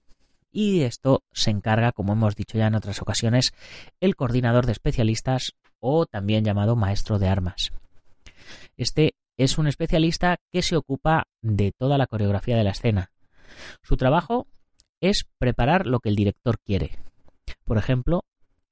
Y 0.50 0.82
esto 0.82 1.22
se 1.32 1.50
encarga, 1.50 1.92
como 1.92 2.12
hemos 2.12 2.36
dicho 2.36 2.58
ya 2.58 2.66
en 2.66 2.74
otras 2.74 3.00
ocasiones, 3.00 3.52
el 4.00 4.16
coordinador 4.16 4.66
de 4.66 4.72
especialistas 4.72 5.54
o 5.80 6.04
también 6.04 6.44
llamado 6.44 6.76
maestro 6.76 7.18
de 7.18 7.28
armas. 7.28 7.70
Este 8.76 9.14
es 9.38 9.56
un 9.56 9.68
especialista 9.68 10.36
que 10.50 10.62
se 10.62 10.76
ocupa 10.76 11.28
de 11.40 11.72
toda 11.72 11.96
la 11.96 12.06
coreografía 12.06 12.56
de 12.56 12.64
la 12.64 12.72
escena. 12.72 13.12
Su 13.82 13.96
trabajo 13.96 14.46
es 15.00 15.26
preparar 15.38 15.86
lo 15.86 16.00
que 16.00 16.10
el 16.10 16.16
director 16.16 16.58
quiere. 16.58 16.98
Por 17.64 17.78
ejemplo, 17.78 18.24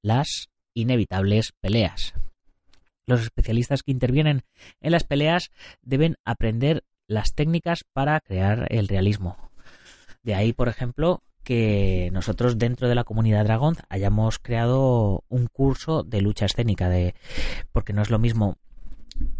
las 0.03 0.49
inevitables 0.75 1.53
peleas. 1.61 2.15
Los 3.07 3.23
especialistas 3.23 3.83
que 3.83 3.93
intervienen 3.93 4.43
en 4.81 4.93
las 4.93 5.05
peleas 5.05 5.51
deben 5.83 6.17
aprender 6.25 6.85
las 7.07 7.33
técnicas 7.35 7.85
para 7.93 8.21
crear 8.21 8.67
el 8.71 8.89
realismo. 8.89 9.51
De 10.25 10.35
ahí, 10.35 10.53
por 10.53 10.69
ejemplo, 10.69 11.23
que 11.45 12.11
nosotros 12.13 12.59
dentro 12.59 12.89
de 12.89 12.97
la 12.97 13.05
comunidad 13.05 13.45
Dragon 13.45 13.77
hayamos 13.89 14.41
creado 14.41 15.23
un 15.29 15.47
curso 15.47 16.03
de 16.03 16.21
lucha 16.21 16.47
escénica, 16.47 16.89
de 16.89 17.15
porque 17.71 17.93
no 17.93 18.03
es 18.03 18.11
lo 18.11 18.19
mismo 18.19 18.59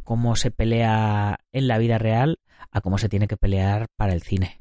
cómo 0.05 0.37
se 0.37 0.51
pelea 0.51 1.39
en 1.53 1.69
la 1.69 1.79
vida 1.79 1.99
real 1.99 2.39
a 2.71 2.81
cómo 2.81 2.99
se 2.99 3.09
tiene 3.09 3.29
que 3.29 3.37
pelear 3.37 3.89
para 3.97 4.13
el 4.13 4.23
cine. 4.23 4.61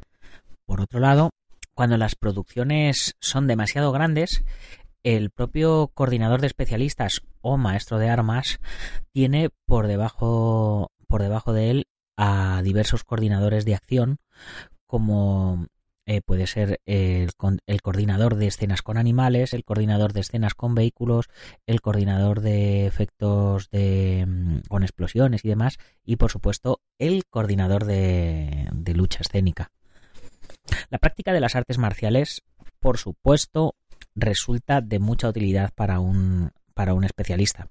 Por 0.66 0.82
otro 0.82 1.00
lado, 1.00 1.30
cuando 1.74 1.98
las 1.98 2.16
producciones 2.16 3.16
son 3.20 3.48
demasiado 3.48 3.92
grandes, 3.92 4.44
el 5.04 5.30
propio 5.30 5.92
coordinador 5.94 6.42
de 6.42 6.48
especialistas 6.48 7.22
o 7.42 7.58
maestro 7.58 8.00
de 8.00 8.10
armas 8.10 8.60
tiene 9.12 9.50
por 9.66 9.88
debajo, 9.88 10.92
por 11.08 11.22
debajo 11.22 11.54
de 11.54 11.70
él 11.70 11.88
a 12.18 12.62
diversos 12.64 13.04
coordinadores 13.04 13.66
de 13.66 13.76
acción 13.76 14.18
como 14.88 15.68
eh, 16.06 16.22
puede 16.22 16.46
ser 16.46 16.82
el, 16.86 17.32
el, 17.66 17.82
coordinador 17.82 18.36
de 18.36 18.48
escenas 18.48 18.82
con 18.82 18.98
animales, 18.98 19.54
el 19.54 19.64
coordinador 19.64 20.14
de 20.14 20.22
escenas 20.22 20.54
con 20.54 20.76
vehículos, 20.76 21.30
el 21.66 21.82
coordinador 21.82 22.42
de 22.42 22.86
efectos 22.86 23.70
de, 23.72 24.26
mm, 24.28 24.60
con 24.68 24.84
explosiones 24.84 25.44
y 25.44 25.50
demás, 25.50 25.78
y 26.04 26.18
por 26.18 26.32
supuesto 26.32 26.82
el 27.00 27.26
coordinador 27.26 27.86
de, 27.86 28.70
de 28.72 28.94
lucha 28.94 29.22
escénica. 29.22 29.72
La 30.90 31.00
práctica 31.00 31.34
de 31.34 31.40
las 31.40 31.56
artes 31.56 31.78
marciales, 31.78 32.44
por 32.80 32.98
supuesto, 32.98 33.76
resulta 34.16 34.82
de 34.82 35.00
mucha 35.00 35.28
utilidad 35.28 35.72
para 35.74 36.00
un, 36.00 36.52
para 36.74 36.94
un 36.94 37.04
especialista. 37.04 37.68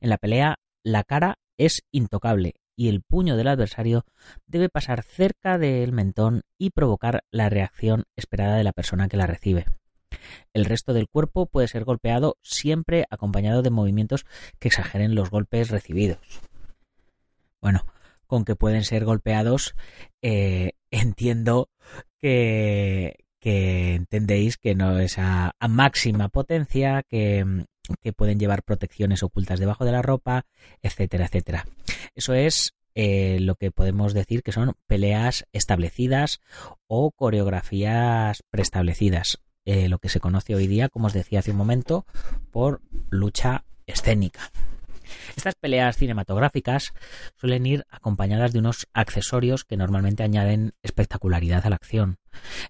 En 0.00 0.10
la 0.10 0.18
pelea, 0.18 0.56
la 0.82 1.04
cara 1.04 1.38
es 1.58 1.82
intocable 1.92 2.54
y 2.80 2.88
el 2.88 3.02
puño 3.02 3.36
del 3.36 3.48
adversario 3.48 4.06
debe 4.46 4.70
pasar 4.70 5.02
cerca 5.02 5.58
del 5.58 5.92
mentón 5.92 6.44
y 6.56 6.70
provocar 6.70 7.24
la 7.30 7.50
reacción 7.50 8.04
esperada 8.16 8.56
de 8.56 8.64
la 8.64 8.72
persona 8.72 9.06
que 9.06 9.18
la 9.18 9.26
recibe. 9.26 9.66
El 10.54 10.64
resto 10.64 10.94
del 10.94 11.06
cuerpo 11.06 11.44
puede 11.44 11.68
ser 11.68 11.84
golpeado 11.84 12.38
siempre 12.40 13.04
acompañado 13.10 13.60
de 13.60 13.68
movimientos 13.68 14.24
que 14.58 14.68
exageren 14.68 15.14
los 15.14 15.28
golpes 15.28 15.68
recibidos. 15.68 16.40
Bueno, 17.60 17.84
con 18.26 18.46
que 18.46 18.56
pueden 18.56 18.84
ser 18.84 19.04
golpeados, 19.04 19.74
eh, 20.22 20.72
entiendo 20.90 21.68
que, 22.18 23.26
entendéis 23.42 24.56
que 24.56 24.74
no 24.74 24.98
es 25.00 25.18
a, 25.18 25.54
a 25.60 25.68
máxima 25.68 26.30
potencia, 26.30 27.02
que, 27.02 27.66
que, 28.02 28.12
pueden 28.12 28.38
llevar 28.38 28.62
protecciones 28.62 29.22
ocultas 29.22 29.60
debajo 29.60 29.84
de 29.84 29.92
la 29.92 30.02
ropa, 30.02 30.46
etcétera, 30.82 31.26
etcétera. 31.26 31.66
Eso 32.14 32.34
es 32.34 32.74
eh, 32.94 33.38
lo 33.40 33.54
que 33.54 33.70
podemos 33.70 34.14
decir 34.14 34.42
que 34.42 34.52
son 34.52 34.74
peleas 34.86 35.46
establecidas 35.52 36.40
o 36.86 37.10
coreografías 37.12 38.42
preestablecidas. 38.50 39.38
Eh, 39.64 39.88
lo 39.88 39.98
que 39.98 40.08
se 40.08 40.20
conoce 40.20 40.54
hoy 40.54 40.66
día, 40.66 40.88
como 40.88 41.06
os 41.06 41.12
decía 41.12 41.40
hace 41.40 41.50
un 41.50 41.56
momento, 41.56 42.06
por 42.50 42.80
lucha 43.10 43.64
escénica. 43.86 44.50
Estas 45.36 45.54
peleas 45.54 45.96
cinematográficas 45.96 46.92
suelen 47.36 47.66
ir 47.66 47.84
acompañadas 47.90 48.52
de 48.52 48.60
unos 48.60 48.88
accesorios 48.92 49.64
que 49.64 49.76
normalmente 49.76 50.22
añaden 50.22 50.72
espectacularidad 50.82 51.66
a 51.66 51.70
la 51.70 51.76
acción. 51.76 52.18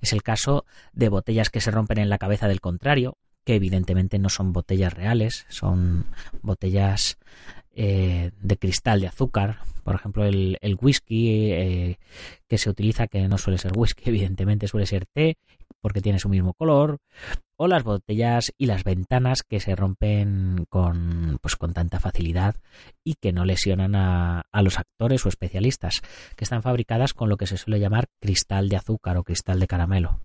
Es 0.01 0.13
el 0.13 0.23
caso 0.23 0.65
de 0.93 1.09
botellas 1.09 1.51
que 1.51 1.61
se 1.61 1.71
rompen 1.71 1.99
en 1.99 2.09
la 2.09 2.19
cabeza 2.19 2.49
del 2.49 2.61
contrario, 2.61 3.17
que 3.45 3.55
evidentemente 3.55 4.19
no 4.19 4.29
son 4.29 4.53
botellas 4.53 4.93
reales, 4.93 5.47
son 5.49 6.07
botellas 6.43 7.19
eh, 7.73 8.33
de 8.41 8.57
cristal 8.57 9.01
de 9.01 9.07
azúcar, 9.07 9.59
por 9.85 9.95
ejemplo 9.95 10.25
el, 10.25 10.59
whisky 10.81 11.53
eh, 11.53 11.99
que 12.49 12.59
se 12.59 12.69
utiliza, 12.69 13.07
que 13.07 13.27
no 13.29 13.39
suele 13.39 13.59
ser 13.59 13.73
whisky, 13.77 14.03
evidentemente 14.07 14.69
suele 14.69 14.87
ser 14.87 15.07
té, 15.07 15.37
porque 15.81 16.01
tiene 16.01 16.19
su 16.19 16.29
mismo 16.29 16.53
color, 16.55 16.99
o 17.57 17.69
las 17.69 17.83
botellas 17.85 18.53
y 18.59 18.67
las 18.67 18.85
ventanas 18.85 19.43
que 19.43 19.61
se 19.61 19.77
rompen 19.77 20.67
con, 20.69 21.39
pues, 21.41 21.57
con 21.57 21.73
tanta 21.73 22.01
facilidad 22.01 22.57
y 23.05 23.15
que 23.15 23.33
no 23.33 23.45
lesionan 23.45 23.95
a, 23.95 24.43
a 24.51 24.63
los 24.63 24.79
actores 24.79 25.25
o 25.25 25.29
especialistas, 25.29 26.01
que 26.37 26.45
están 26.45 26.63
fabricadas 26.63 27.15
con 27.15 27.29
lo 27.29 27.37
que 27.37 27.47
se 27.47 27.57
suele 27.57 27.81
llamar 27.81 28.09
cristal 28.21 28.69
de 28.69 28.77
azúcar 28.77 29.17
o 29.17 29.25
cristal 29.25 29.61
de 29.61 29.67
caramelo. 29.67 30.21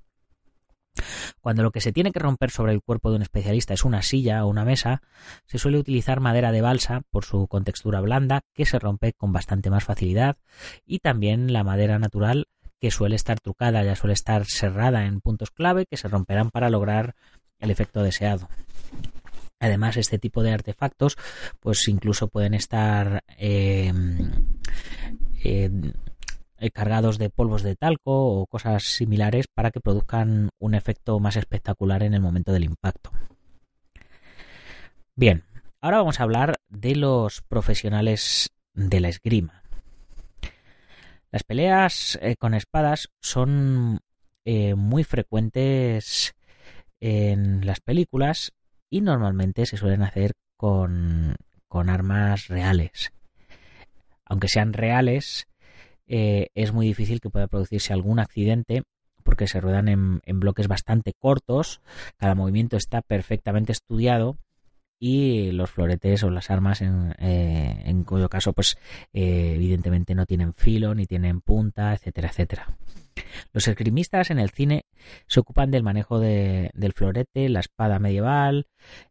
Cuando 1.41 1.63
lo 1.63 1.71
que 1.71 1.81
se 1.81 1.91
tiene 1.91 2.11
que 2.11 2.19
romper 2.19 2.51
sobre 2.51 2.73
el 2.73 2.81
cuerpo 2.81 3.09
de 3.09 3.17
un 3.17 3.21
especialista 3.21 3.73
es 3.73 3.85
una 3.85 4.01
silla 4.01 4.45
o 4.45 4.49
una 4.49 4.65
mesa, 4.65 5.01
se 5.45 5.57
suele 5.57 5.77
utilizar 5.77 6.19
madera 6.19 6.51
de 6.51 6.61
balsa 6.61 7.01
por 7.11 7.25
su 7.25 7.47
contextura 7.47 8.01
blanda 8.01 8.41
que 8.53 8.65
se 8.65 8.79
rompe 8.79 9.13
con 9.13 9.31
bastante 9.31 9.69
más 9.69 9.83
facilidad 9.83 10.37
y 10.85 10.99
también 10.99 11.53
la 11.53 11.63
madera 11.63 11.99
natural 11.99 12.47
que 12.79 12.91
suele 12.91 13.15
estar 13.15 13.39
trucada, 13.39 13.83
ya 13.83 13.95
suele 13.95 14.13
estar 14.13 14.45
cerrada 14.45 15.05
en 15.05 15.21
puntos 15.21 15.51
clave 15.51 15.85
que 15.85 15.97
se 15.97 16.07
romperán 16.07 16.51
para 16.51 16.69
lograr 16.69 17.15
el 17.59 17.71
efecto 17.71 18.03
deseado. 18.03 18.49
Además, 19.59 19.97
este 19.97 20.19
tipo 20.19 20.43
de 20.43 20.51
artefactos, 20.51 21.17
pues 21.59 21.87
incluso 21.87 22.27
pueden 22.27 22.53
estar 22.53 23.23
eh, 23.37 23.91
eh, 25.43 25.71
cargados 26.73 27.17
de 27.17 27.29
polvos 27.29 27.63
de 27.63 27.75
talco 27.75 28.39
o 28.39 28.47
cosas 28.47 28.83
similares 28.83 29.47
para 29.53 29.71
que 29.71 29.81
produzcan 29.81 30.49
un 30.59 30.73
efecto 30.73 31.19
más 31.19 31.35
espectacular 31.35 32.03
en 32.03 32.13
el 32.13 32.21
momento 32.21 32.51
del 32.51 32.63
impacto. 32.63 33.11
Bien, 35.15 35.43
ahora 35.81 35.97
vamos 35.97 36.19
a 36.19 36.23
hablar 36.23 36.55
de 36.67 36.95
los 36.95 37.41
profesionales 37.41 38.51
de 38.73 38.99
la 38.99 39.09
esgrima. 39.09 39.63
Las 41.31 41.43
peleas 41.43 42.17
eh, 42.21 42.35
con 42.37 42.53
espadas 42.53 43.09
son 43.21 43.99
eh, 44.45 44.75
muy 44.75 45.03
frecuentes 45.03 46.33
en 46.99 47.65
las 47.65 47.81
películas 47.81 48.53
y 48.89 49.01
normalmente 49.01 49.65
se 49.65 49.77
suelen 49.77 50.03
hacer 50.03 50.33
con, 50.57 51.35
con 51.67 51.89
armas 51.89 52.47
reales. 52.47 53.11
Aunque 54.25 54.47
sean 54.47 54.73
reales, 54.73 55.47
eh, 56.07 56.49
es 56.53 56.71
muy 56.71 56.87
difícil 56.87 57.19
que 57.19 57.29
pueda 57.29 57.47
producirse 57.47 57.93
algún 57.93 58.19
accidente 58.19 58.83
porque 59.25 59.47
se 59.47 59.59
ruedan 59.59 59.87
en, 59.87 60.39
bloques 60.39 60.67
bastante 60.67 61.13
cortos, 61.17 61.81
cada 62.17 62.35
movimiento 62.35 62.77
está 62.77 63.01
perfectamente 63.01 63.71
estudiado 63.71 64.37
y 64.99 65.51
los 65.51 65.71
floretes 65.71 66.23
o 66.23 66.29
las 66.29 66.51
armas 66.51 66.81
en, 66.81 67.15
eh, 67.17 68.03
cuyo 68.05 68.29
caso 68.29 68.53
pues 68.53 68.77
eh, 69.13 69.53
evidentemente 69.55 70.13
no 70.13 70.25
tienen 70.27 70.53
filo 70.53 70.93
ni 70.93 71.07
tienen 71.07 71.41
punta 71.41 71.93
etcétera 71.93 72.29
etcétera. 72.29 72.77
Los 73.51 73.67
esgrimistas 73.67 74.29
en 74.29 74.39
el 74.39 74.51
cine 74.51 74.85
se 75.27 75.39
ocupan 75.39 75.71
del 75.71 75.83
manejo 75.83 76.19
del 76.19 76.93
florete 76.93 77.49
la 77.49 77.61
espada 77.61 77.97
medieval 77.97 78.67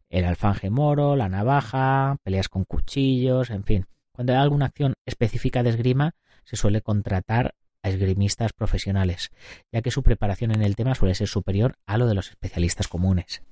el 0.09 0.23
alfanje 0.23 0.69
moro 0.69 1.17
la 1.17 1.27
navaja 1.27 2.17
peleas 2.23 2.47
con 2.47 2.63
cuchillos 2.63 3.49
en 3.49 3.63
fin. 3.65 3.85
Cuando 4.13 4.31
hay 4.31 4.39
alguna 4.39 4.67
acción 4.67 4.93
específica 5.05 5.61
de 5.61 5.71
esgrima 5.71 6.15
se 6.45 6.55
suele 6.55 6.81
contratar 6.81 7.55
a 7.83 7.89
esgrimistas 7.89 8.53
profesionales, 8.53 9.31
ya 9.71 9.81
que 9.81 9.91
su 9.91 10.01
preparación 10.01 10.51
en 10.51 10.61
el 10.61 10.75
tema 10.75 10.95
suele 10.95 11.13
ser 11.13 11.27
superior 11.27 11.75
a 11.85 11.97
lo 11.97 12.07
de 12.07 12.15
los 12.15 12.29
especialistas 12.29 12.87
comunes. 12.87 13.43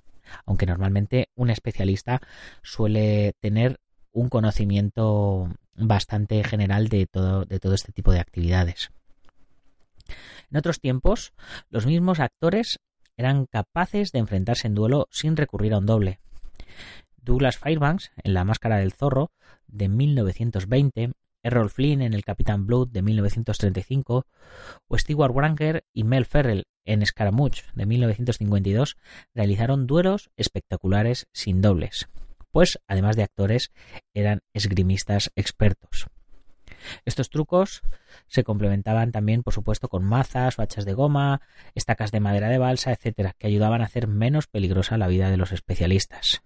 Aunque 0.46 0.66
normalmente 0.66 1.30
un 1.36 1.50
especialista 1.50 2.22
suele 2.64 3.34
tener 3.42 3.80
un 4.12 4.30
conocimiento 4.30 5.50
bastante 5.76 6.44
general 6.44 6.88
de 6.88 7.06
todo, 7.06 7.46
de 7.46 7.60
todo 7.60 7.74
este 7.74 7.92
tipo 7.92 8.12
de 8.12 8.20
actividades. 8.20 8.92
En 10.52 10.58
otros 10.58 10.80
tiempos, 10.80 11.34
los 11.70 11.86
mismos 11.86 12.20
actores 12.20 12.80
eran 13.18 13.46
capaces 13.46 14.12
de 14.12 14.20
enfrentarse 14.20 14.68
en 14.68 14.76
duelo 14.76 15.08
sin 15.12 15.36
recurrir 15.38 15.74
a 15.74 15.80
un 15.80 15.86
doble. 15.86 16.20
Douglas 17.18 17.58
Fairbanks, 17.58 18.12
en 18.24 18.34
La 18.34 18.44
Máscara 18.44 18.78
del 18.78 18.92
Zorro, 18.92 19.32
de 19.68 19.88
1920, 19.88 21.14
Errol 21.44 21.70
Flynn 21.70 22.02
en 22.02 22.14
El 22.14 22.24
Capitán 22.24 22.66
Blood 22.66 22.90
de 22.90 23.02
1935 23.02 24.26
o 24.88 24.98
Stewart 24.98 25.34
Granger 25.34 25.84
y 25.94 26.04
Mel 26.04 26.26
Ferrell 26.26 26.66
en 26.86 27.06
Scaramouche 27.06 27.64
de 27.76 27.86
1952 27.86 28.98
realizaron 29.34 29.86
duelos 29.86 30.32
espectaculares 30.38 31.28
sin 31.34 31.62
dobles, 31.62 32.10
pues 32.52 32.80
además 32.88 33.16
de 33.16 33.24
actores 33.24 33.72
eran 34.14 34.40
esgrimistas 34.54 35.32
expertos. 35.36 36.08
Estos 37.06 37.30
trucos 37.30 37.82
se 38.28 38.44
complementaban 38.44 39.12
también, 39.12 39.44
por 39.44 39.54
supuesto, 39.54 39.88
con 39.88 40.04
mazas 40.04 40.58
o 40.58 40.62
hachas 40.62 40.86
de 40.86 40.94
goma, 40.94 41.42
estacas 41.76 42.12
de 42.12 42.20
madera 42.20 42.50
de 42.50 42.58
balsa, 42.58 42.92
etcétera, 42.92 43.36
que 43.38 43.48
ayudaban 43.48 43.82
a 43.82 43.86
hacer 43.86 44.08
menos 44.08 44.48
peligrosa 44.48 44.98
la 44.98 45.08
vida 45.08 45.30
de 45.30 45.38
los 45.38 45.52
especialistas. 45.52 46.42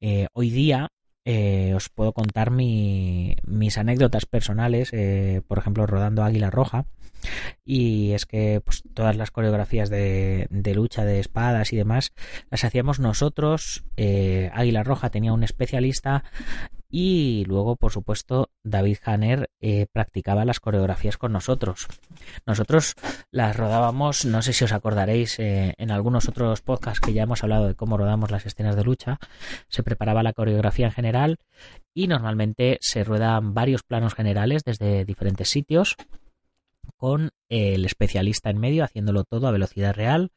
Eh, 0.00 0.28
hoy 0.32 0.50
día 0.50 0.88
eh, 1.24 1.74
os 1.74 1.88
puedo 1.88 2.12
contar 2.12 2.50
mis 2.50 3.78
anécdotas 3.78 4.26
personales, 4.26 4.90
eh, 4.92 5.42
por 5.46 5.58
ejemplo, 5.58 5.86
rodando 5.86 6.24
Águila 6.24 6.50
Roja. 6.50 6.86
Y 7.64 8.12
es 8.12 8.24
que 8.24 8.62
pues, 8.64 8.82
todas 8.94 9.16
las 9.16 9.30
coreografías 9.30 9.90
de, 9.90 10.48
lucha 10.74 11.04
de 11.04 11.20
espadas 11.20 11.72
y 11.72 11.76
demás 11.76 12.12
las 12.50 12.64
hacíamos 12.64 12.98
nosotros. 12.98 13.84
Eh, 13.96 14.50
Águila 14.54 14.82
Roja 14.82 15.10
tenía 15.10 15.32
un 15.34 15.44
especialista 15.44 16.24
y 16.90 17.44
luego, 17.46 17.76
por 17.76 17.92
supuesto, 17.92 18.50
David 18.64 18.98
Hanner 19.04 19.48
eh, 19.60 19.86
practicaba 19.92 20.44
las 20.44 20.58
coreografías 20.58 21.16
con 21.16 21.32
nosotros. 21.32 21.86
Nosotros 22.46 22.96
las 23.30 23.56
rodábamos, 23.56 24.24
no 24.24 24.42
sé 24.42 24.52
si 24.52 24.64
os 24.64 24.72
acordaréis, 24.72 25.38
eh, 25.38 25.74
en 25.78 25.92
algunos 25.92 26.28
otros 26.28 26.62
podcasts 26.62 27.00
que 27.00 27.12
ya 27.12 27.22
hemos 27.22 27.44
hablado 27.44 27.68
de 27.68 27.76
cómo 27.76 27.96
rodamos 27.96 28.32
las 28.32 28.44
escenas 28.44 28.74
de 28.74 28.82
lucha. 28.84 29.20
Se 29.68 29.84
preparaba 29.84 30.24
la 30.24 30.32
coreografía 30.32 30.86
en 30.86 30.92
general 30.92 31.38
y 31.94 32.08
normalmente 32.08 32.78
se 32.80 33.04
ruedan 33.04 33.54
varios 33.54 33.84
planos 33.84 34.14
generales 34.14 34.64
desde 34.64 35.04
diferentes 35.04 35.48
sitios 35.48 35.96
con 36.96 37.30
el 37.48 37.84
especialista 37.84 38.50
en 38.50 38.58
medio 38.58 38.84
haciéndolo 38.84 39.24
todo 39.24 39.46
a 39.46 39.52
velocidad 39.52 39.94
real 39.94 40.32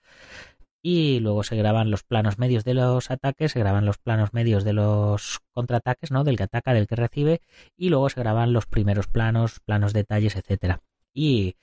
y 0.86 1.22
luego 1.22 1.44
se 1.44 1.56
graban 1.56 1.90
los 1.90 2.04
planos 2.04 2.38
medios 2.38 2.66
de 2.66 2.74
los 2.74 3.10
ataques, 3.10 3.54
se 3.54 3.60
graban 3.60 3.86
los 3.86 3.98
planos 3.98 4.34
medios 4.34 4.66
de 4.66 4.74
los 4.74 5.40
contraataques, 5.54 6.12
¿no? 6.12 6.26
Del 6.26 6.36
que 6.36 6.44
ataca, 6.44 6.74
del 6.74 6.88
que 6.88 6.98
recibe, 6.98 7.42
y 7.78 7.88
luego 7.88 8.10
se 8.10 8.20
graban 8.20 8.52
los 8.52 8.66
primeros 8.66 9.08
planos, 9.08 9.62
planos 9.62 9.94
detalles, 9.94 10.36
etcétera. 10.36 10.82
Y 11.14 11.56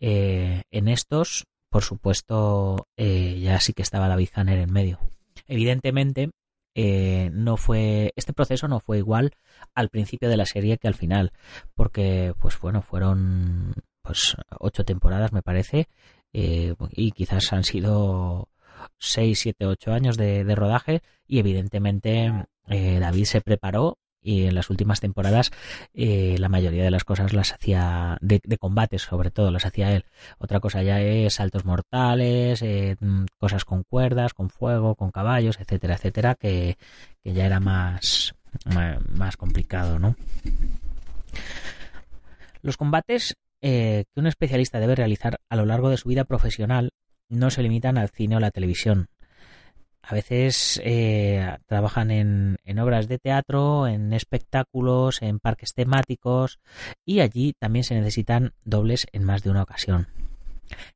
eh, 0.00 0.64
en 0.72 0.88
estos, 0.88 1.44
por 1.70 1.84
supuesto, 1.84 2.88
eh, 2.96 3.38
ya 3.40 3.60
sí 3.60 3.74
que 3.74 3.82
estaba 3.82 4.08
David 4.08 4.30
Hanner 4.34 4.58
en 4.58 4.72
medio. 4.72 4.98
Evidentemente, 5.46 6.30
eh, 6.74 7.30
no 7.32 7.56
fue 7.56 8.12
este 8.16 8.32
proceso 8.32 8.66
no 8.66 8.80
fue 8.80 8.98
igual 8.98 9.30
al 9.76 9.90
principio 9.90 10.28
de 10.28 10.36
la 10.36 10.46
serie 10.46 10.78
que 10.78 10.88
al 10.88 10.94
final, 10.94 11.30
porque, 11.76 12.34
pues 12.40 12.58
bueno, 12.58 12.82
fueron 12.82 13.74
pues 14.02 14.36
ocho 14.58 14.84
temporadas, 14.84 15.32
me 15.32 15.42
parece, 15.42 15.86
y 16.32 17.12
quizás 17.12 17.52
han 17.52 17.62
sido 17.62 18.48
6, 18.98 19.38
7, 19.38 19.66
8 19.66 19.92
años 19.92 20.16
de, 20.16 20.54
rodaje 20.54 21.02
y 21.26 21.38
evidentemente 21.38 22.32
eh, 22.68 22.98
David 22.98 23.24
se 23.24 23.40
preparó 23.40 23.98
y 24.22 24.46
en 24.46 24.54
las 24.54 24.70
últimas 24.70 25.00
temporadas 25.00 25.50
eh, 25.92 26.36
la 26.38 26.48
mayoría 26.48 26.82
de 26.82 26.90
las 26.90 27.04
cosas 27.04 27.34
las 27.34 27.52
hacía 27.52 28.16
de, 28.22 28.40
combates 28.58 29.02
sobre 29.02 29.30
todo 29.30 29.50
las 29.50 29.66
hacía 29.66 29.92
él. 29.92 30.06
Otra 30.38 30.60
cosa 30.60 30.82
ya 30.82 31.00
es 31.00 31.34
saltos 31.34 31.66
mortales 31.66 32.62
eh, 32.62 32.96
cosas 33.38 33.64
con 33.64 33.82
cuerdas 33.82 34.32
con 34.32 34.48
fuego 34.48 34.94
con 34.94 35.10
caballos 35.10 35.58
etcétera 35.60 35.94
etcétera 35.94 36.34
que, 36.34 36.78
ya 37.22 37.44
era 37.44 37.60
más, 37.60 38.34
más, 39.10 39.36
complicado 39.36 39.98
no 39.98 40.16
los 42.62 42.76
combates 42.76 43.36
que 43.60 44.06
un 44.16 44.26
especialista 44.26 44.78
debe 44.78 44.94
realizar 44.94 45.40
a 45.48 45.56
lo 45.56 45.64
largo 45.64 45.88
de 45.88 45.96
su 45.96 46.08
vida 46.08 46.24
profesional 46.24 46.92
no 47.28 47.50
se 47.50 47.62
limitan 47.62 47.98
al 47.98 48.10
cine 48.10 48.36
o 48.36 48.40
la 48.40 48.50
televisión. 48.50 49.08
A 50.06 50.14
veces 50.14 50.80
eh, 50.84 51.56
trabajan 51.66 52.10
en, 52.10 52.78
obras 52.78 53.08
de 53.08 53.18
teatro, 53.18 53.86
en 53.86 54.12
espectáculos, 54.12 55.22
en 55.22 55.40
parques 55.40 55.72
temáticos 55.72 56.60
y 57.06 57.20
allí 57.20 57.54
también 57.58 57.84
se 57.84 57.94
necesitan 57.94 58.52
dobles 58.64 59.06
en 59.12 59.24
más 59.24 59.42
de 59.42 59.50
una 59.50 59.62
ocasión. 59.62 60.08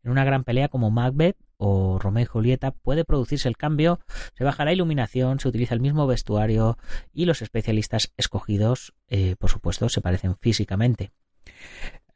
En 0.02 0.10
una 0.10 0.24
gran 0.24 0.44
pelea 0.44 0.68
como 0.68 0.90
Macbeth 0.90 1.36
o 1.56 1.98
Romeo 1.98 2.24
y 2.24 2.26
Julieta 2.26 2.70
puede 2.70 3.04
producirse 3.04 3.48
el 3.48 3.56
cambio, 3.56 4.00
se 4.36 4.44
baja 4.44 4.66
la 4.66 4.74
iluminación, 4.74 5.40
se 5.40 5.48
utiliza 5.48 5.74
el 5.74 5.80
mismo 5.80 6.06
vestuario 6.06 6.76
y 7.12 7.24
los 7.24 7.40
especialistas 7.40 8.12
escogidos, 8.18 8.92
eh, 9.08 9.36
por 9.38 9.50
supuesto, 9.50 9.88
se 9.88 10.02
parecen 10.02 10.36
físicamente. 10.36 11.12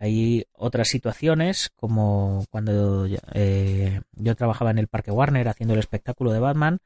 Hay 0.03 0.47
otras 0.55 0.89
situaciones, 0.89 1.71
como 1.77 2.45
cuando 2.51 3.07
eh, 3.35 4.01
yo 4.15 4.35
trabajaba 4.35 4.73
en 4.73 4.79
el 4.79 4.89
Parque 4.89 5.13
Warner 5.13 5.47
haciendo 5.47 5.75
el 5.75 5.79
espectáculo 5.79 6.33
de 6.33 6.41
Batman, 6.41 6.81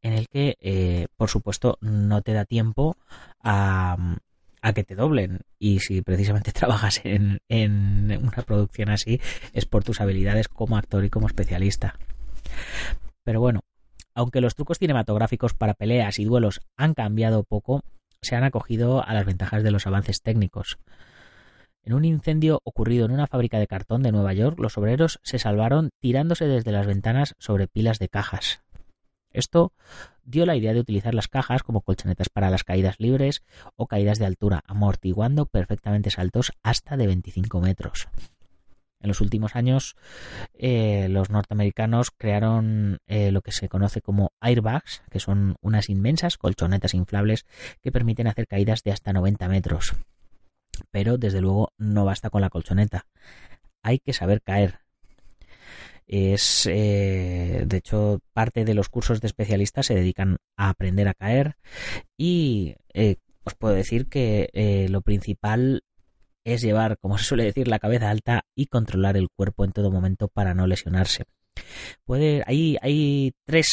en 0.00 0.14
el 0.14 0.26
que, 0.26 0.56
eh, 0.58 1.08
por 1.18 1.28
supuesto, 1.28 1.76
no 1.82 2.22
te 2.22 2.32
da 2.32 2.46
tiempo 2.46 2.96
a, 3.44 4.16
que 4.74 4.84
te 4.84 4.94
doblen. 4.94 5.40
Y 5.58 5.80
si 5.80 6.00
precisamente 6.00 6.52
trabajas 6.52 7.02
en 7.04 7.40
una 7.50 8.42
producción 8.46 8.88
así, 8.88 9.20
es 9.52 9.66
por 9.66 9.84
tus 9.84 10.00
habilidades 10.00 10.48
como 10.48 10.78
actor 10.78 11.04
y 11.04 11.10
como 11.10 11.26
especialista. 11.26 11.98
Pero 13.22 13.38
bueno, 13.38 13.60
aunque 14.14 14.40
los 14.40 14.54
trucos 14.54 14.78
cinematográficos 14.78 15.52
para 15.52 15.74
peleas 15.74 16.18
y 16.18 16.24
duelos 16.24 16.62
han 16.78 16.94
cambiado 16.94 17.44
poco, 17.44 17.82
se 18.22 18.34
han 18.34 18.44
acogido 18.44 19.06
a 19.06 19.12
las 19.12 19.26
ventajas 19.26 19.62
de 19.62 19.72
los 19.72 19.86
avances 19.86 20.22
técnicos. 20.22 20.78
En 21.84 21.94
un 21.94 22.04
incendio 22.04 22.60
ocurrido 22.62 23.06
en 23.06 23.10
una 23.10 23.26
fábrica 23.26 23.58
de 23.58 23.66
cartón 23.66 24.02
de 24.02 24.12
Nueva 24.12 24.32
York, 24.32 24.58
los 24.60 24.78
obreros 24.78 25.18
se 25.24 25.40
salvaron 25.40 25.90
tirándose 26.00 26.46
desde 26.46 26.70
las 26.70 26.86
ventanas 26.86 27.34
sobre 27.38 27.66
pilas 27.66 27.98
de 27.98 28.08
cajas. 28.08 28.62
Esto 29.30 29.72
dio 30.24 30.46
la 30.46 30.54
idea 30.54 30.74
de 30.74 30.80
utilizar 30.80 31.14
las 31.14 31.26
cajas 31.26 31.64
como 31.64 31.80
colchonetas 31.80 32.28
para 32.28 32.50
las 32.50 32.62
caídas 32.62 33.00
libres 33.00 33.42
o 33.74 33.88
caídas 33.88 34.20
de 34.20 34.26
altura, 34.26 34.62
amortiguando 34.66 35.46
perfectamente 35.46 36.10
saltos 36.10 36.52
hasta 36.62 36.96
de 36.96 37.08
25 37.08 37.60
metros. 37.60 38.08
En 39.00 39.08
los 39.08 39.20
últimos 39.20 39.56
años, 39.56 39.96
eh, 40.54 41.08
los 41.08 41.30
norteamericanos 41.30 42.12
crearon 42.16 42.98
eh, 43.08 43.32
lo 43.32 43.40
que 43.40 43.50
se 43.50 43.68
conoce 43.68 44.00
como 44.00 44.30
airbags, 44.40 45.02
que 45.10 45.18
son 45.18 45.56
unas 45.60 45.88
inmensas 45.88 46.36
colchonetas 46.36 46.94
inflables 46.94 47.44
que 47.80 47.90
permiten 47.90 48.28
hacer 48.28 48.46
caídas 48.46 48.84
de 48.84 48.92
hasta 48.92 49.12
90 49.12 49.48
metros 49.48 49.94
pero 50.92 51.18
desde 51.18 51.40
luego 51.40 51.72
no 51.78 52.04
basta 52.04 52.30
con 52.30 52.42
la 52.42 52.50
colchoneta. 52.50 53.06
Hay 53.82 53.98
que 53.98 54.12
saber 54.12 54.42
caer. 54.42 54.78
Es, 56.06 56.68
eh, 56.70 57.64
de 57.66 57.76
hecho, 57.76 58.20
parte 58.32 58.64
de 58.64 58.74
los 58.74 58.88
cursos 58.88 59.20
de 59.20 59.26
especialistas 59.26 59.86
se 59.86 59.94
dedican 59.94 60.36
a 60.56 60.68
aprender 60.68 61.08
a 61.08 61.14
caer 61.14 61.56
y 62.16 62.76
eh, 62.92 63.16
os 63.44 63.54
puedo 63.54 63.74
decir 63.74 64.08
que 64.08 64.50
eh, 64.52 64.88
lo 64.90 65.00
principal 65.00 65.82
es 66.44 66.60
llevar, 66.60 66.98
como 66.98 67.18
se 67.18 67.24
suele 67.24 67.44
decir, 67.44 67.66
la 67.66 67.78
cabeza 67.78 68.10
alta 68.10 68.44
y 68.54 68.66
controlar 68.66 69.16
el 69.16 69.30
cuerpo 69.30 69.64
en 69.64 69.72
todo 69.72 69.90
momento 69.90 70.28
para 70.28 70.54
no 70.54 70.66
lesionarse. 70.66 71.24
Puede, 72.04 72.42
hay, 72.46 72.76
hay 72.82 73.32
tres 73.44 73.68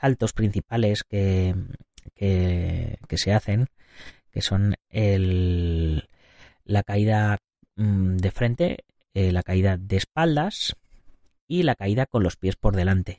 saltos 0.00 0.32
principales 0.32 1.04
que, 1.04 1.54
que, 2.14 2.98
que 3.06 3.18
se 3.18 3.32
hacen, 3.32 3.68
que 4.32 4.40
son 4.40 4.74
el, 4.88 6.08
la 6.68 6.84
caída 6.84 7.38
mm, 7.76 8.18
de 8.18 8.30
frente, 8.30 8.84
eh, 9.14 9.32
la 9.32 9.42
caída 9.42 9.76
de 9.76 9.96
espaldas 9.96 10.76
y 11.48 11.64
la 11.64 11.74
caída 11.74 12.06
con 12.06 12.22
los 12.22 12.36
pies 12.36 12.54
por 12.54 12.76
delante. 12.76 13.18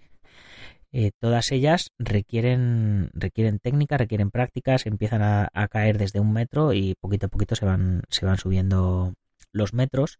Eh, 0.91 1.11
todas 1.19 1.51
ellas 1.51 1.91
requieren, 1.99 3.09
requieren 3.13 3.59
técnica, 3.59 3.97
requieren 3.97 4.31
prácticas, 4.31 4.85
empiezan 4.85 5.21
a, 5.21 5.67
caer 5.69 5.97
desde 5.97 6.19
un 6.19 6.31
metro 6.31 6.73
y 6.73 6.95
poquito 6.99 7.25
a 7.27 7.29
poquito 7.29 7.55
se 7.55 7.65
van, 7.65 8.03
se 8.09 8.25
van 8.25 8.37
subiendo 8.37 9.13
los 9.51 9.73
metros. 9.73 10.19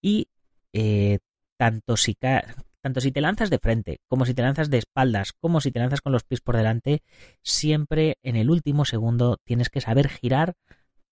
Y 0.00 0.28
eh, 0.72 1.18
tanto, 1.58 1.96
si 1.96 2.14
tanto 2.14 3.00
si 3.00 3.12
te 3.12 3.20
lanzas 3.20 3.50
de 3.50 3.58
frente, 3.58 4.00
como 4.08 4.24
si 4.24 4.34
te 4.34 4.42
lanzas 4.42 4.70
de 4.70 4.78
espaldas, 4.78 5.32
como 5.32 5.60
si 5.60 5.72
te 5.72 5.80
lanzas 5.80 6.00
con 6.00 6.12
los 6.12 6.24
pies 6.24 6.40
por 6.40 6.56
delante, 6.56 7.02
siempre 7.42 8.18
en 8.22 8.36
el 8.36 8.50
último 8.50 8.84
segundo 8.84 9.38
tienes 9.44 9.68
que 9.68 9.80
saber 9.80 10.08
girar 10.08 10.54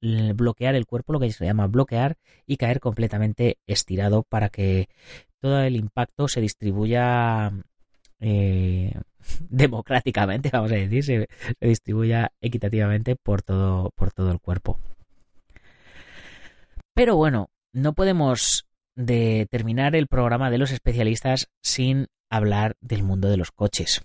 bloquear 0.01 0.75
el 0.75 0.87
cuerpo, 0.87 1.13
lo 1.13 1.21
que 1.21 1.31
se 1.31 1.45
llama 1.45 1.67
bloquear, 1.67 2.17
y 2.47 2.57
caer 2.57 2.81
completamente 2.81 3.59
estirado 3.67 4.23
para 4.23 4.49
que 4.49 4.89
todo 5.41 5.61
el 5.61 5.77
impacto 5.77 6.29
se 6.29 6.41
distribuya 6.41 7.53
eh, 8.21 8.93
democráticamente, 9.49 10.51
vamos 10.53 10.73
a 10.73 10.77
decir, 10.77 11.05
se, 11.05 11.29
distribuya 11.61 12.33
equitativamente 12.41 13.17
por 13.17 13.43
todo, 13.43 13.91
por 13.95 14.13
todo 14.13 14.31
el 14.31 14.41
cuerpo. 14.41 14.79
Pero 16.95 17.17
bueno, 17.17 17.51
no 17.73 17.93
podemos 17.93 18.67
terminar 18.95 19.95
el 19.95 20.07
programa 20.07 20.51
de 20.51 20.57
los 20.57 20.71
especialistas 20.71 21.49
sin 21.63 22.07
hablar 22.31 22.77
del 22.81 23.03
mundo 23.03 23.29
de 23.29 23.37
los 23.37 23.53
coches. 23.53 24.03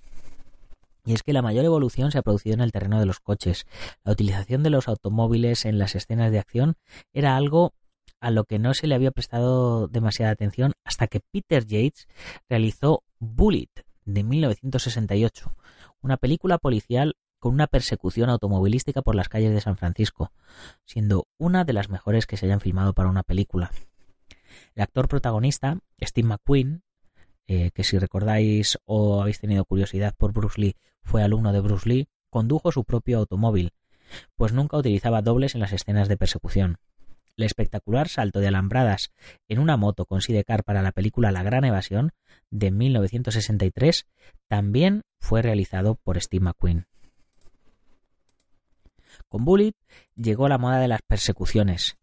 Y 1.06 1.14
es 1.14 1.24
que 1.24 1.34
la 1.34 1.42
mayor 1.42 1.66
evolución 1.66 2.12
se 2.12 2.20
ha 2.20 2.22
producido 2.22 2.54
en 2.54 2.62
el 2.62 2.72
terreno 2.72 3.00
de 3.00 3.06
los 3.06 3.20
coches. 3.20 3.66
La 4.04 4.12
utilización 4.12 4.64
de 4.64 4.70
los 4.70 4.88
automóviles 4.88 5.66
en 5.66 5.80
las 5.80 5.96
escenas 5.96 6.32
de 6.32 6.40
acción 6.40 6.76
era 7.14 7.36
algo 7.36 7.74
a 8.20 8.30
lo 8.30 8.44
que 8.44 8.60
no 8.60 8.74
se 8.74 8.88
le 8.88 8.96
había 8.96 9.12
prestado 9.12 9.88
demasiada 9.88 10.32
atención 10.32 10.74
hasta 10.84 11.08
que 11.08 11.20
Peter 11.20 11.66
Yates 11.66 12.08
realizó 12.48 13.04
Bullet 13.20 13.70
de 14.06 14.24
1968, 14.24 15.56
una 16.02 16.18
película 16.18 16.58
policial 16.58 17.16
con 17.40 17.56
una 17.56 17.66
persecución 17.66 18.30
automovilística 18.30 19.02
por 19.02 19.16
las 19.16 19.28
calles 19.28 19.52
de 19.54 19.62
San 19.62 19.76
Francisco, 19.76 20.32
siendo 20.86 21.28
una 21.40 21.66
de 21.66 21.74
las 21.74 21.90
mejores 21.90 22.28
que 22.28 22.38
se 22.38 22.46
hayan 22.46 22.62
filmado 22.62 22.94
para 22.94 23.10
una 23.10 23.24
película. 23.24 23.72
El 24.76 24.84
actor 24.84 25.08
protagonista, 25.08 25.80
Steve 26.00 26.28
McQueen, 26.28 26.84
eh, 27.48 27.72
que 27.72 27.84
si 27.84 27.98
recordáis 27.98 28.78
o 28.86 29.22
habéis 29.22 29.40
tenido 29.40 29.66
curiosidad 29.66 30.14
por 30.16 30.34
Bruce 30.34 30.62
Lee, 30.62 30.76
fue 31.04 31.24
alumno 31.24 31.54
de 31.54 31.60
Bruce 31.62 31.88
Lee, 31.88 32.08
condujo 32.30 32.72
su 32.72 32.84
propio 32.84 33.20
automóvil, 33.20 33.74
pues 34.36 34.54
nunca 34.54 34.78
utilizaba 34.78 35.22
dobles 35.22 35.56
en 35.56 35.62
las 35.62 35.74
escenas 35.74 36.08
de 36.08 36.18
persecución. 36.18 36.78
El 37.38 37.46
espectacular 37.46 38.10
salto 38.10 38.40
de 38.40 38.48
alambradas 38.48 39.12
en 39.48 39.60
una 39.60 39.78
moto 39.78 40.06
con 40.06 40.22
sidecar 40.22 40.64
para 40.64 40.82
la 40.82 40.92
película 40.92 41.32
La 41.32 41.44
Gran 41.44 41.64
Evasión 41.64 42.12
de 42.50 42.72
1963 42.72 44.06
también 44.48 45.04
fue 45.20 45.42
realizado 45.42 45.96
por 45.96 46.20
Steve 46.22 46.44
McQueen. 46.44 46.86
Con 49.28 49.46
Bullet 49.46 49.74
llegó 50.16 50.48
la 50.48 50.58
moda 50.58 50.80
de 50.80 50.88
las 50.88 51.02
persecuciones. 51.02 51.98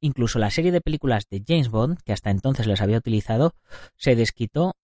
Incluso 0.00 0.38
la 0.38 0.50
serie 0.50 0.72
de 0.72 0.80
películas 0.80 1.26
de 1.30 1.42
James 1.46 1.68
Bond, 1.68 1.98
que 2.04 2.12
hasta 2.12 2.30
entonces 2.30 2.66
les 2.66 2.80
había 2.80 2.98
utilizado, 2.98 3.54
se 3.96 4.16
desquitó 4.16 4.76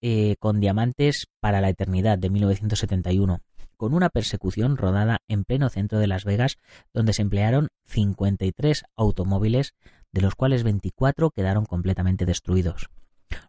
eh, 0.00 0.36
con 0.38 0.60
Diamantes 0.60 1.26
para 1.40 1.60
la 1.60 1.68
Eternidad 1.68 2.18
de 2.18 2.30
1971, 2.30 3.40
con 3.76 3.94
una 3.94 4.08
persecución 4.08 4.76
rodada 4.76 5.20
en 5.28 5.44
pleno 5.44 5.68
centro 5.68 5.98
de 5.98 6.06
Las 6.06 6.24
Vegas, 6.24 6.58
donde 6.92 7.12
se 7.12 7.22
emplearon 7.22 7.68
53 7.86 8.84
automóviles, 8.96 9.74
de 10.12 10.20
los 10.20 10.34
cuales 10.34 10.62
24 10.62 11.30
quedaron 11.30 11.66
completamente 11.66 12.24
destruidos. 12.26 12.88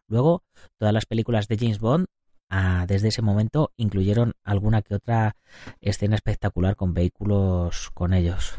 Luego, 0.08 0.44
todas 0.78 0.94
las 0.94 1.06
películas 1.06 1.48
de 1.48 1.58
James 1.58 1.80
Bond 1.80 2.08
ah, 2.50 2.86
desde 2.88 3.10
ese 3.10 3.22
momento 3.22 3.72
incluyeron 3.78 4.34
alguna 4.44 4.82
que 4.82 4.96
otra 4.96 5.36
escena 5.82 6.16
espectacular 6.16 6.76
con 6.76 6.94
vehículos 6.94 7.92
con 7.94 8.14
ellos. 8.14 8.58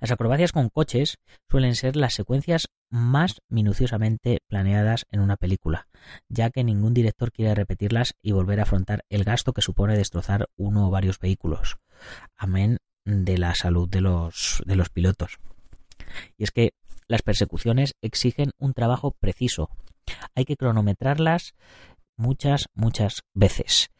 Las 0.00 0.10
acrobacias 0.10 0.52
con 0.52 0.68
coches 0.68 1.18
suelen 1.48 1.76
ser 1.76 1.96
las 1.96 2.14
secuencias 2.14 2.68
más 2.90 3.40
minuciosamente 3.48 4.40
planeadas 4.48 5.06
en 5.10 5.20
una 5.20 5.36
película, 5.36 5.88
ya 6.28 6.50
que 6.50 6.64
ningún 6.64 6.94
director 6.94 7.30
quiere 7.32 7.54
repetirlas 7.54 8.14
y 8.22 8.32
volver 8.32 8.60
a 8.60 8.64
afrontar 8.64 9.04
el 9.08 9.24
gasto 9.24 9.52
que 9.52 9.62
supone 9.62 9.96
destrozar 9.96 10.48
uno 10.56 10.88
o 10.88 10.90
varios 10.90 11.18
vehículos. 11.18 11.78
Amén 12.36 12.78
de 13.04 13.38
la 13.38 13.54
salud 13.54 13.88
de 13.88 14.00
los, 14.00 14.62
de 14.66 14.76
los 14.76 14.90
pilotos. 14.90 15.38
Y 16.36 16.44
es 16.44 16.50
que 16.50 16.72
las 17.08 17.22
persecuciones 17.22 17.94
exigen 18.02 18.50
un 18.58 18.74
trabajo 18.74 19.12
preciso. 19.12 19.70
Hay 20.34 20.44
que 20.44 20.56
cronometrarlas 20.56 21.54
muchas, 22.16 22.66
muchas 22.74 23.22
veces. 23.34 23.90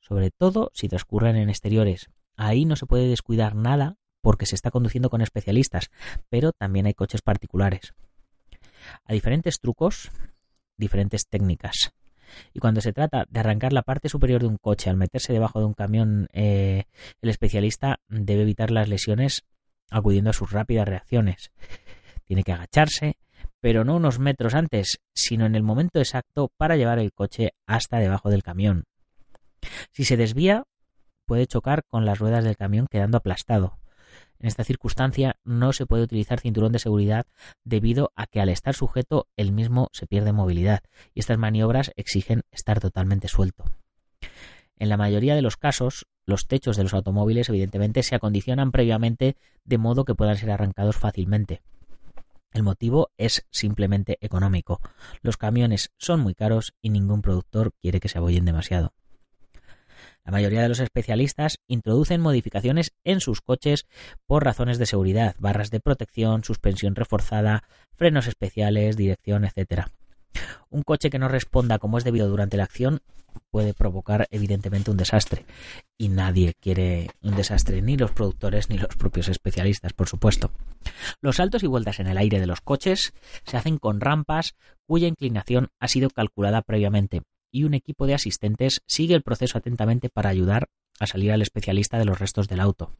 Sobre 0.00 0.30
todo 0.30 0.70
si 0.74 0.88
transcurren 0.88 1.36
en 1.36 1.48
exteriores. 1.48 2.08
Ahí 2.36 2.64
no 2.64 2.76
se 2.76 2.86
puede 2.86 3.08
descuidar 3.08 3.54
nada 3.54 3.96
porque 4.26 4.44
se 4.44 4.56
está 4.56 4.72
conduciendo 4.72 5.08
con 5.08 5.20
especialistas, 5.20 5.92
pero 6.28 6.50
también 6.50 6.86
hay 6.86 6.94
coches 6.94 7.22
particulares. 7.22 7.94
A 9.04 9.12
diferentes 9.12 9.60
trucos, 9.60 10.10
diferentes 10.76 11.28
técnicas. 11.28 11.92
Y 12.52 12.58
cuando 12.58 12.80
se 12.80 12.92
trata 12.92 13.26
de 13.28 13.38
arrancar 13.38 13.72
la 13.72 13.82
parte 13.82 14.08
superior 14.08 14.40
de 14.40 14.48
un 14.48 14.56
coche 14.56 14.90
al 14.90 14.96
meterse 14.96 15.32
debajo 15.32 15.60
de 15.60 15.66
un 15.66 15.74
camión, 15.74 16.26
eh, 16.32 16.86
el 17.22 17.30
especialista 17.30 18.00
debe 18.08 18.42
evitar 18.42 18.72
las 18.72 18.88
lesiones 18.88 19.44
acudiendo 19.92 20.30
a 20.30 20.32
sus 20.32 20.50
rápidas 20.50 20.88
reacciones. 20.88 21.52
Tiene 22.24 22.42
que 22.42 22.50
agacharse, 22.50 23.18
pero 23.60 23.84
no 23.84 23.94
unos 23.94 24.18
metros 24.18 24.54
antes, 24.56 24.98
sino 25.14 25.46
en 25.46 25.54
el 25.54 25.62
momento 25.62 26.00
exacto 26.00 26.50
para 26.56 26.74
llevar 26.74 26.98
el 26.98 27.12
coche 27.12 27.52
hasta 27.64 27.98
debajo 27.98 28.28
del 28.28 28.42
camión. 28.42 28.86
Si 29.92 30.02
se 30.02 30.16
desvía, 30.16 30.64
puede 31.26 31.46
chocar 31.46 31.84
con 31.86 32.04
las 32.04 32.18
ruedas 32.18 32.42
del 32.42 32.56
camión 32.56 32.88
quedando 32.90 33.18
aplastado. 33.18 33.78
En 34.38 34.48
esta 34.48 34.64
circunstancia 34.64 35.36
no 35.44 35.72
se 35.72 35.86
puede 35.86 36.02
utilizar 36.02 36.40
cinturón 36.40 36.72
de 36.72 36.78
seguridad 36.78 37.26
debido 37.64 38.12
a 38.16 38.26
que 38.26 38.40
al 38.40 38.48
estar 38.48 38.74
sujeto 38.74 39.28
el 39.36 39.52
mismo 39.52 39.88
se 39.92 40.06
pierde 40.06 40.32
movilidad 40.32 40.82
y 41.14 41.20
estas 41.20 41.38
maniobras 41.38 41.92
exigen 41.96 42.42
estar 42.50 42.80
totalmente 42.80 43.28
suelto. 43.28 43.64
En 44.78 44.88
la 44.88 44.96
mayoría 44.96 45.34
de 45.34 45.42
los 45.42 45.56
casos, 45.56 46.06
los 46.26 46.48
techos 46.48 46.76
de 46.76 46.82
los 46.82 46.92
automóviles 46.92 47.48
evidentemente 47.48 48.02
se 48.02 48.14
acondicionan 48.14 48.72
previamente 48.72 49.36
de 49.64 49.78
modo 49.78 50.04
que 50.04 50.14
puedan 50.14 50.36
ser 50.36 50.50
arrancados 50.50 50.96
fácilmente. 50.96 51.62
El 52.52 52.62
motivo 52.62 53.10
es 53.16 53.46
simplemente 53.50 54.18
económico. 54.20 54.80
Los 55.22 55.36
camiones 55.36 55.92
son 55.98 56.20
muy 56.20 56.34
caros 56.34 56.74
y 56.82 56.90
ningún 56.90 57.22
productor 57.22 57.72
quiere 57.80 58.00
que 58.00 58.08
se 58.08 58.18
abollen 58.18 58.44
demasiado. 58.44 58.92
La 60.24 60.32
mayoría 60.32 60.62
de 60.62 60.68
los 60.68 60.80
especialistas 60.80 61.58
introducen 61.66 62.20
modificaciones 62.20 62.92
en 63.04 63.20
sus 63.20 63.40
coches 63.40 63.86
por 64.26 64.44
razones 64.44 64.78
de 64.78 64.86
seguridad, 64.86 65.36
barras 65.38 65.70
de 65.70 65.80
protección, 65.80 66.44
suspensión 66.44 66.94
reforzada, 66.94 67.64
frenos 67.94 68.26
especiales, 68.26 68.96
dirección, 68.96 69.44
etc. 69.44 69.86
Un 70.70 70.82
coche 70.82 71.10
que 71.10 71.18
no 71.18 71.28
responda 71.28 71.78
como 71.78 71.98
es 71.98 72.04
debido 72.04 72.28
durante 72.28 72.56
la 72.56 72.64
acción 72.64 73.00
puede 73.50 73.74
provocar 73.74 74.26
evidentemente 74.30 74.90
un 74.90 74.96
desastre 74.96 75.44
y 75.98 76.08
nadie 76.08 76.54
quiere 76.60 77.10
un 77.22 77.36
desastre, 77.36 77.82
ni 77.82 77.96
los 77.96 78.12
productores 78.12 78.70
ni 78.70 78.78
los 78.78 78.96
propios 78.96 79.28
especialistas, 79.28 79.92
por 79.92 80.08
supuesto. 80.08 80.50
Los 81.20 81.36
saltos 81.36 81.62
y 81.62 81.66
vueltas 81.66 82.00
en 82.00 82.06
el 82.06 82.18
aire 82.18 82.40
de 82.40 82.46
los 82.46 82.60
coches 82.60 83.12
se 83.44 83.56
hacen 83.56 83.78
con 83.78 84.00
rampas 84.00 84.54
cuya 84.86 85.08
inclinación 85.08 85.68
ha 85.80 85.88
sido 85.88 86.10
calculada 86.10 86.62
previamente 86.62 87.22
y 87.50 87.64
un 87.64 87.74
equipo 87.74 88.06
de 88.06 88.14
asistentes 88.14 88.82
sigue 88.86 89.14
el 89.14 89.22
proceso 89.22 89.58
atentamente 89.58 90.08
para 90.08 90.30
ayudar 90.30 90.68
a 90.98 91.06
salir 91.06 91.32
al 91.32 91.42
especialista 91.42 91.98
de 91.98 92.04
los 92.04 92.18
restos 92.18 92.48
del 92.48 92.60
auto. 92.60 92.92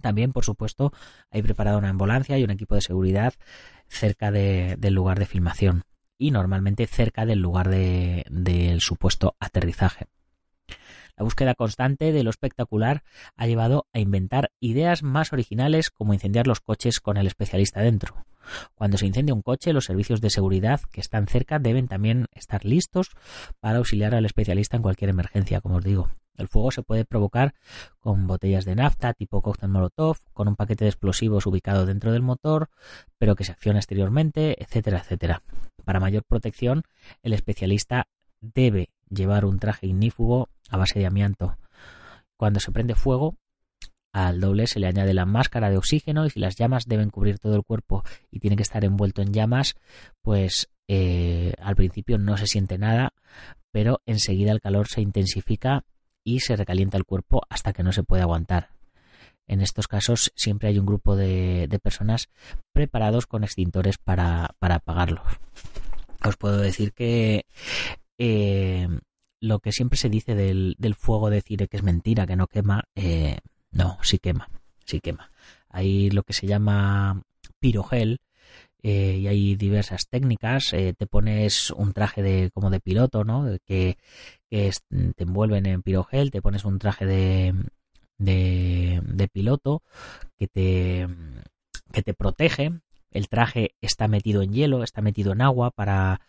También, 0.00 0.32
por 0.32 0.44
supuesto, 0.44 0.92
hay 1.30 1.42
preparada 1.42 1.78
una 1.78 1.88
ambulancia 1.88 2.38
y 2.38 2.44
un 2.44 2.50
equipo 2.50 2.74
de 2.74 2.82
seguridad 2.82 3.34
cerca 3.88 4.30
del 4.30 4.94
lugar 4.94 5.18
de 5.18 5.26
filmación 5.26 5.84
y 6.18 6.30
normalmente 6.30 6.86
cerca 6.86 7.26
del 7.26 7.40
lugar 7.40 7.68
del 7.68 8.80
supuesto 8.80 9.36
aterrizaje. 9.40 10.06
La 11.16 11.24
búsqueda 11.24 11.54
constante 11.54 12.12
de 12.12 12.22
lo 12.22 12.30
espectacular 12.30 13.02
ha 13.36 13.46
llevado 13.46 13.86
a 13.94 14.00
inventar 14.00 14.50
ideas 14.60 15.02
más 15.02 15.32
originales 15.32 15.90
como 15.90 16.12
incendiar 16.12 16.46
los 16.46 16.60
coches 16.60 17.00
con 17.00 17.16
el 17.16 17.26
especialista 17.26 17.80
dentro. 17.80 18.26
Cuando 18.74 18.98
se 18.98 19.06
incendia 19.06 19.34
un 19.34 19.42
coche, 19.42 19.72
los 19.72 19.86
servicios 19.86 20.20
de 20.20 20.30
seguridad 20.30 20.80
que 20.92 21.00
están 21.00 21.26
cerca 21.26 21.58
deben 21.58 21.88
también 21.88 22.26
estar 22.32 22.64
listos 22.64 23.10
para 23.60 23.78
auxiliar 23.78 24.14
al 24.14 24.26
especialista 24.26 24.76
en 24.76 24.82
cualquier 24.82 25.10
emergencia, 25.10 25.60
como 25.60 25.76
os 25.76 25.84
digo. 25.84 26.10
El 26.36 26.48
fuego 26.48 26.70
se 26.70 26.82
puede 26.82 27.06
provocar 27.06 27.54
con 27.98 28.26
botellas 28.26 28.66
de 28.66 28.74
nafta 28.74 29.14
tipo 29.14 29.40
cóctel 29.40 29.70
molotov, 29.70 30.18
con 30.34 30.48
un 30.48 30.56
paquete 30.56 30.84
de 30.84 30.90
explosivos 30.90 31.46
ubicado 31.46 31.86
dentro 31.86 32.12
del 32.12 32.22
motor, 32.22 32.68
pero 33.18 33.36
que 33.36 33.44
se 33.44 33.52
acciona 33.52 33.78
exteriormente, 33.78 34.62
etcétera, 34.62 34.98
etcétera. 34.98 35.42
Para 35.84 36.00
mayor 36.00 36.24
protección, 36.24 36.82
el 37.22 37.32
especialista 37.32 38.08
debe 38.40 38.90
llevar 39.08 39.44
un 39.44 39.58
traje 39.58 39.86
ignífugo 39.86 40.48
a 40.68 40.76
base 40.76 40.98
de 40.98 41.06
amianto. 41.06 41.56
Cuando 42.36 42.60
se 42.60 42.72
prende 42.72 42.94
fuego, 42.94 43.36
al 44.12 44.40
doble 44.40 44.66
se 44.66 44.80
le 44.80 44.86
añade 44.86 45.12
la 45.12 45.26
máscara 45.26 45.68
de 45.68 45.76
oxígeno 45.76 46.24
y 46.24 46.30
si 46.30 46.40
las 46.40 46.56
llamas 46.56 46.86
deben 46.86 47.10
cubrir 47.10 47.38
todo 47.38 47.54
el 47.54 47.64
cuerpo 47.64 48.02
y 48.30 48.40
tiene 48.40 48.56
que 48.56 48.62
estar 48.62 48.84
envuelto 48.84 49.20
en 49.20 49.32
llamas, 49.32 49.74
pues 50.22 50.70
eh, 50.88 51.52
al 51.60 51.76
principio 51.76 52.16
no 52.16 52.36
se 52.36 52.46
siente 52.46 52.78
nada, 52.78 53.12
pero 53.72 54.00
enseguida 54.06 54.52
el 54.52 54.60
calor 54.60 54.88
se 54.88 55.02
intensifica 55.02 55.84
y 56.24 56.40
se 56.40 56.56
recalienta 56.56 56.96
el 56.96 57.04
cuerpo 57.04 57.42
hasta 57.50 57.72
que 57.72 57.82
no 57.82 57.92
se 57.92 58.04
puede 58.04 58.22
aguantar. 58.22 58.70
En 59.48 59.60
estos 59.60 59.86
casos 59.86 60.32
siempre 60.34 60.68
hay 60.68 60.78
un 60.78 60.86
grupo 60.86 61.14
de, 61.14 61.68
personas 61.82 62.30
preparados 62.72 63.26
con 63.26 63.44
extintores 63.44 63.98
para, 63.98 64.54
para 64.58 64.76
apagarlos. 64.76 65.26
Os 66.24 66.36
puedo 66.36 66.58
decir 66.58 66.94
que 66.94 67.44
eh, 68.18 68.88
lo 69.40 69.58
que 69.60 69.72
siempre 69.72 69.98
se 69.98 70.08
dice 70.08 70.34
del, 70.34 70.76
fuego, 70.96 71.30
decir 71.30 71.68
que 71.68 71.76
es 71.76 71.82
mentira, 71.82 72.26
que 72.26 72.36
no 72.36 72.46
quema, 72.46 72.84
eh, 72.94 73.38
no, 73.70 73.98
sí 74.02 74.18
quema, 74.18 74.48
sí 74.84 75.00
quema. 75.00 75.30
Hay 75.68 76.10
lo 76.10 76.22
que 76.22 76.32
se 76.32 76.46
llama 76.46 77.22
pirogel, 77.60 78.20
eh, 78.82 79.18
y 79.20 79.26
hay 79.28 79.56
diversas 79.56 80.08
técnicas. 80.08 80.70
te 80.70 81.06
pones 81.06 81.70
un 81.70 81.92
traje 81.92 82.22
de 82.22 82.50
como 82.52 82.70
de 82.70 82.80
piloto, 82.80 83.24
¿no? 83.24 83.44
Que, 83.66 83.98
que 84.48 84.70
te 84.88 85.24
envuelven 85.24 85.66
en 85.66 85.82
pirogel, 85.82 86.30
te 86.30 86.42
pones 86.42 86.64
un 86.64 86.78
traje 86.78 87.04
de, 87.06 87.54
de, 88.18 89.00
de, 89.04 89.28
piloto 89.28 89.82
que 90.38 90.46
te, 90.48 91.08
que 91.92 92.02
te 92.02 92.14
protege. 92.14 92.72
El 93.10 93.28
traje 93.28 93.74
está 93.80 94.08
metido 94.08 94.42
en 94.42 94.52
hielo, 94.52 94.82
está 94.82 95.00
metido 95.00 95.32
en 95.32 95.40
agua 95.40 95.70
para, 95.70 96.20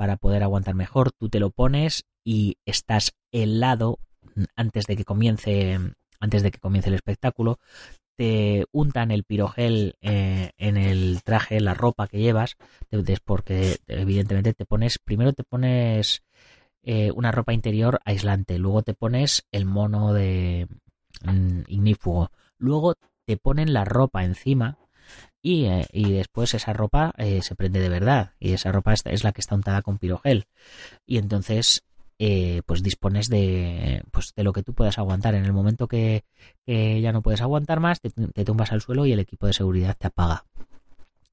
para 0.00 0.16
poder 0.16 0.42
aguantar 0.42 0.74
mejor. 0.74 1.12
Tú 1.12 1.28
te 1.28 1.40
lo 1.40 1.50
pones 1.50 2.06
y 2.24 2.56
estás 2.64 3.12
helado 3.32 3.98
antes 4.56 4.86
de 4.86 4.96
que 4.96 5.04
comience 5.04 5.78
antes 6.20 6.42
de 6.42 6.50
que 6.50 6.58
comience 6.58 6.88
el 6.88 6.94
espectáculo. 6.94 7.58
Te 8.16 8.64
untan 8.72 9.10
el 9.10 9.24
pirogel 9.24 9.96
eh, 10.00 10.52
en 10.56 10.78
el 10.78 11.20
traje, 11.22 11.60
la 11.60 11.74
ropa 11.74 12.08
que 12.08 12.18
llevas, 12.18 12.56
porque 13.26 13.76
evidentemente 13.88 14.54
te 14.54 14.64
pones, 14.64 14.98
primero 14.98 15.34
te 15.34 15.44
pones 15.44 16.22
eh, 16.82 17.10
una 17.14 17.30
ropa 17.30 17.52
interior 17.52 18.00
aislante, 18.06 18.58
luego 18.58 18.80
te 18.80 18.94
pones 18.94 19.44
el 19.52 19.66
mono 19.66 20.14
de 20.14 20.66
mm, 21.26 21.60
ignífugo, 21.68 22.30
luego 22.56 22.94
te 23.26 23.36
ponen 23.36 23.74
la 23.74 23.84
ropa 23.84 24.24
encima 24.24 24.78
eh, 25.42 25.86
y, 25.92 26.12
después 26.12 26.52
esa 26.54 26.72
ropa 26.72 27.14
eh, 27.16 27.40
se 27.42 27.54
prende 27.54 27.80
de 27.80 27.88
verdad 27.88 28.34
y 28.38 28.52
esa 28.52 28.72
ropa 28.72 28.92
es, 28.92 29.24
la 29.24 29.32
que 29.32 29.40
está 29.40 29.54
untada 29.54 29.82
con 29.82 29.98
pirogel. 29.98 30.46
Y 31.06 31.18
entonces 31.18 31.82
eh, 32.18 32.62
pues 32.66 32.82
dispones 32.82 33.28
de 33.30 34.02
pues 34.10 34.34
de 34.36 34.44
lo 34.44 34.52
que 34.52 34.62
tú 34.62 34.74
puedas 34.74 34.98
aguantar. 34.98 35.34
En 35.34 35.44
el 35.44 35.52
momento 35.52 35.88
que, 35.88 36.24
ya 36.66 37.12
no 37.12 37.22
puedes 37.22 37.40
aguantar 37.40 37.80
más 37.80 38.00
te, 38.00 38.10
tumbas 38.44 38.72
al 38.72 38.82
suelo 38.82 39.06
y 39.06 39.12
el 39.12 39.20
equipo 39.20 39.46
de 39.46 39.54
seguridad 39.54 39.96
te 39.98 40.08
apaga. 40.08 40.44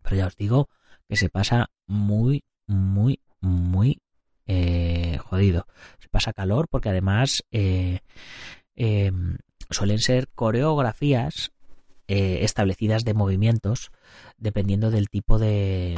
Pero 0.03 0.15
ya 0.15 0.27
os 0.27 0.35
digo 0.37 0.69
que 1.09 1.17
se 1.17 1.29
pasa 1.29 1.69
muy 1.87 2.43
muy 2.67 3.19
muy 3.41 4.01
jodido. 5.19 5.67
Se 5.99 6.07
pasa 6.09 6.33
calor 6.33 6.67
porque 6.69 6.89
además 6.89 7.43
suelen 9.69 9.99
ser 9.99 10.29
coreografías 10.29 11.51
eh, 12.07 12.39
establecidas 12.41 13.05
de 13.05 13.13
movimientos 13.13 13.91
dependiendo 14.37 14.91
del 14.91 15.09
tipo 15.09 15.39
de, 15.39 15.97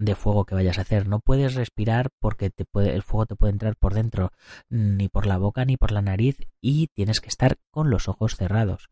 de 0.00 0.14
fuego 0.14 0.44
que 0.44 0.54
vayas 0.54 0.78
a 0.78 0.80
hacer. 0.80 1.06
No 1.06 1.20
puedes 1.20 1.54
respirar 1.54 2.08
porque 2.18 2.50
el 2.74 3.02
fuego 3.02 3.26
te 3.26 3.36
puede 3.36 3.52
entrar 3.52 3.76
por 3.76 3.94
dentro, 3.94 4.32
ni 4.68 5.08
por 5.08 5.26
la 5.26 5.36
boca 5.36 5.64
ni 5.64 5.76
por 5.76 5.92
la 5.92 6.02
nariz, 6.02 6.38
y 6.60 6.88
tienes 6.88 7.20
que 7.20 7.28
estar 7.28 7.58
con 7.70 7.90
los 7.90 8.08
ojos 8.08 8.34
cerrados 8.34 8.88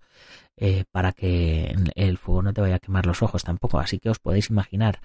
eh, 0.56 0.84
para 0.92 1.12
que 1.12 1.74
el 1.94 2.18
fuego 2.18 2.42
no 2.42 2.52
te 2.52 2.60
vaya 2.60 2.76
a 2.76 2.78
quemar 2.80 3.06
los 3.06 3.22
ojos 3.22 3.42
tampoco. 3.42 3.80
Así 3.80 3.98
que 3.98 4.10
os 4.10 4.18
podéis 4.18 4.50
imaginar, 4.50 5.00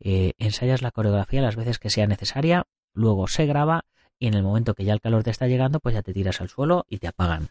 eh, 0.00 0.32
ensayas 0.38 0.82
la 0.82 0.90
coreografía 0.90 1.40
las 1.40 1.56
veces 1.56 1.78
que 1.78 1.90
sea 1.90 2.06
necesaria, 2.06 2.66
luego 2.92 3.28
se 3.28 3.46
graba 3.46 3.84
y 4.18 4.26
en 4.26 4.34
el 4.34 4.42
momento 4.42 4.74
que 4.74 4.84
ya 4.84 4.92
el 4.92 5.00
calor 5.00 5.22
te 5.22 5.30
está 5.30 5.46
llegando, 5.46 5.78
pues 5.78 5.94
ya 5.94 6.02
te 6.02 6.12
tiras 6.12 6.40
al 6.40 6.48
suelo 6.48 6.86
y 6.88 6.98
te 6.98 7.06
apagan. 7.06 7.50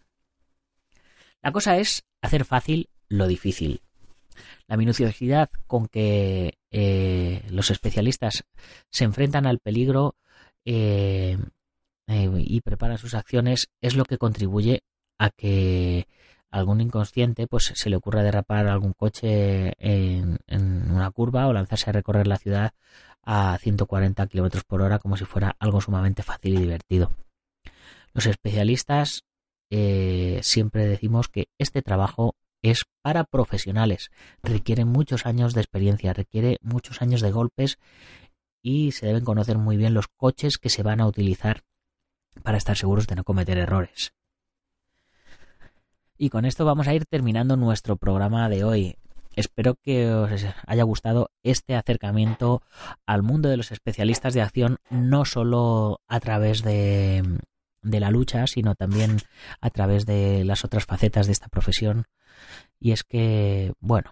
La 1.41 1.51
cosa 1.51 1.77
es 1.77 2.03
hacer 2.21 2.43
fácil 2.43 2.89
lo 3.09 3.27
difícil. 3.27 3.81
La 4.67 4.77
minuciosidad 4.77 5.49
con 5.67 5.87
que 5.87 6.57
eh, 6.71 7.43
los 7.49 7.71
especialistas 7.71 8.43
se 8.89 9.03
enfrentan 9.03 9.45
al 9.45 9.59
peligro 9.59 10.15
eh, 10.65 11.37
eh, 12.07 12.31
y 12.37 12.61
preparan 12.61 12.97
sus 12.97 13.13
acciones 13.13 13.69
es 13.81 13.95
lo 13.95 14.05
que 14.05 14.17
contribuye 14.17 14.83
a 15.17 15.29
que 15.29 16.07
algún 16.49 16.81
inconsciente 16.81 17.47
pues 17.47 17.71
se 17.75 17.89
le 17.89 17.95
ocurra 17.95 18.23
derrapar 18.23 18.67
algún 18.67 18.93
coche 18.93 19.73
en, 19.77 20.39
una 20.47 21.11
curva 21.11 21.47
o 21.47 21.53
lanzarse 21.53 21.89
a 21.89 21.93
recorrer 21.93 22.27
la 22.27 22.37
ciudad 22.37 22.73
a 23.23 23.57
140 23.59 24.27
kilómetros 24.27 24.63
por 24.63 24.81
hora 24.81 24.99
como 24.99 25.17
si 25.17 25.25
fuera 25.25 25.55
algo 25.59 25.81
sumamente 25.81 26.23
fácil 26.23 26.55
y 26.55 26.61
divertido. 26.61 27.11
Los 28.13 28.25
especialistas 28.25 29.23
siempre 29.69 30.87
decimos 30.87 31.27
que 31.27 31.49
este 31.57 31.81
trabajo 31.81 32.35
es 32.61 32.85
para 33.01 33.23
profesionales, 33.23 34.09
requiere 34.41 34.85
muchos 34.85 35.25
años 35.25 35.53
de 35.53 35.61
experiencia, 35.61 36.13
requiere 36.13 36.57
muchos 36.61 37.01
años 37.01 37.21
de 37.21 37.31
golpes 37.31 37.77
y 38.61 38.91
se 38.91 39.05
deben 39.05 39.23
conocer 39.23 39.57
muy 39.57 39.77
bien 39.77 39.93
los 39.93 40.07
coches 40.07 40.57
que 40.57 40.69
se 40.69 40.83
van 40.83 40.99
a 40.99 41.07
utilizar 41.07 41.63
para 42.43 42.57
estar 42.57 42.75
seguros 42.75 43.07
de 43.07 43.15
no 43.15 43.23
cometer 43.23 43.57
errores. 43.57 44.13
Y 46.17 46.29
con 46.29 46.45
esto 46.45 46.65
vamos 46.65 46.87
a 46.87 46.93
ir 46.93 47.05
terminando 47.05 47.57
nuestro 47.57 47.97
programa 47.97 48.49
de 48.49 48.63
hoy. 48.63 48.95
Espero 49.35 49.75
que 49.75 50.09
os 50.09 50.45
haya 50.65 50.83
gustado 50.83 51.29
este 51.43 51.75
acercamiento 51.75 52.61
al 53.05 53.21
mundo 53.21 53.49
de 53.49 53.57
los 53.57 53.71
especialistas 53.71 54.33
de 54.33 54.41
acción, 54.41 54.77
no 54.89 55.25
solo 55.25 55.99
a 56.07 56.21
través 56.21 56.63
de, 56.63 57.21
de 57.85 57.99
la 57.99 58.11
lucha, 58.11 58.47
sino 58.47 58.75
también 58.75 59.17
a 59.61 59.69
través 59.69 60.05
de 60.05 60.43
las 60.43 60.65
otras 60.65 60.85
facetas 60.85 61.27
de 61.27 61.31
esta 61.31 61.47
profesión, 61.47 62.05
y 62.79 62.91
es 62.91 63.03
que, 63.03 63.73
bueno, 63.79 64.11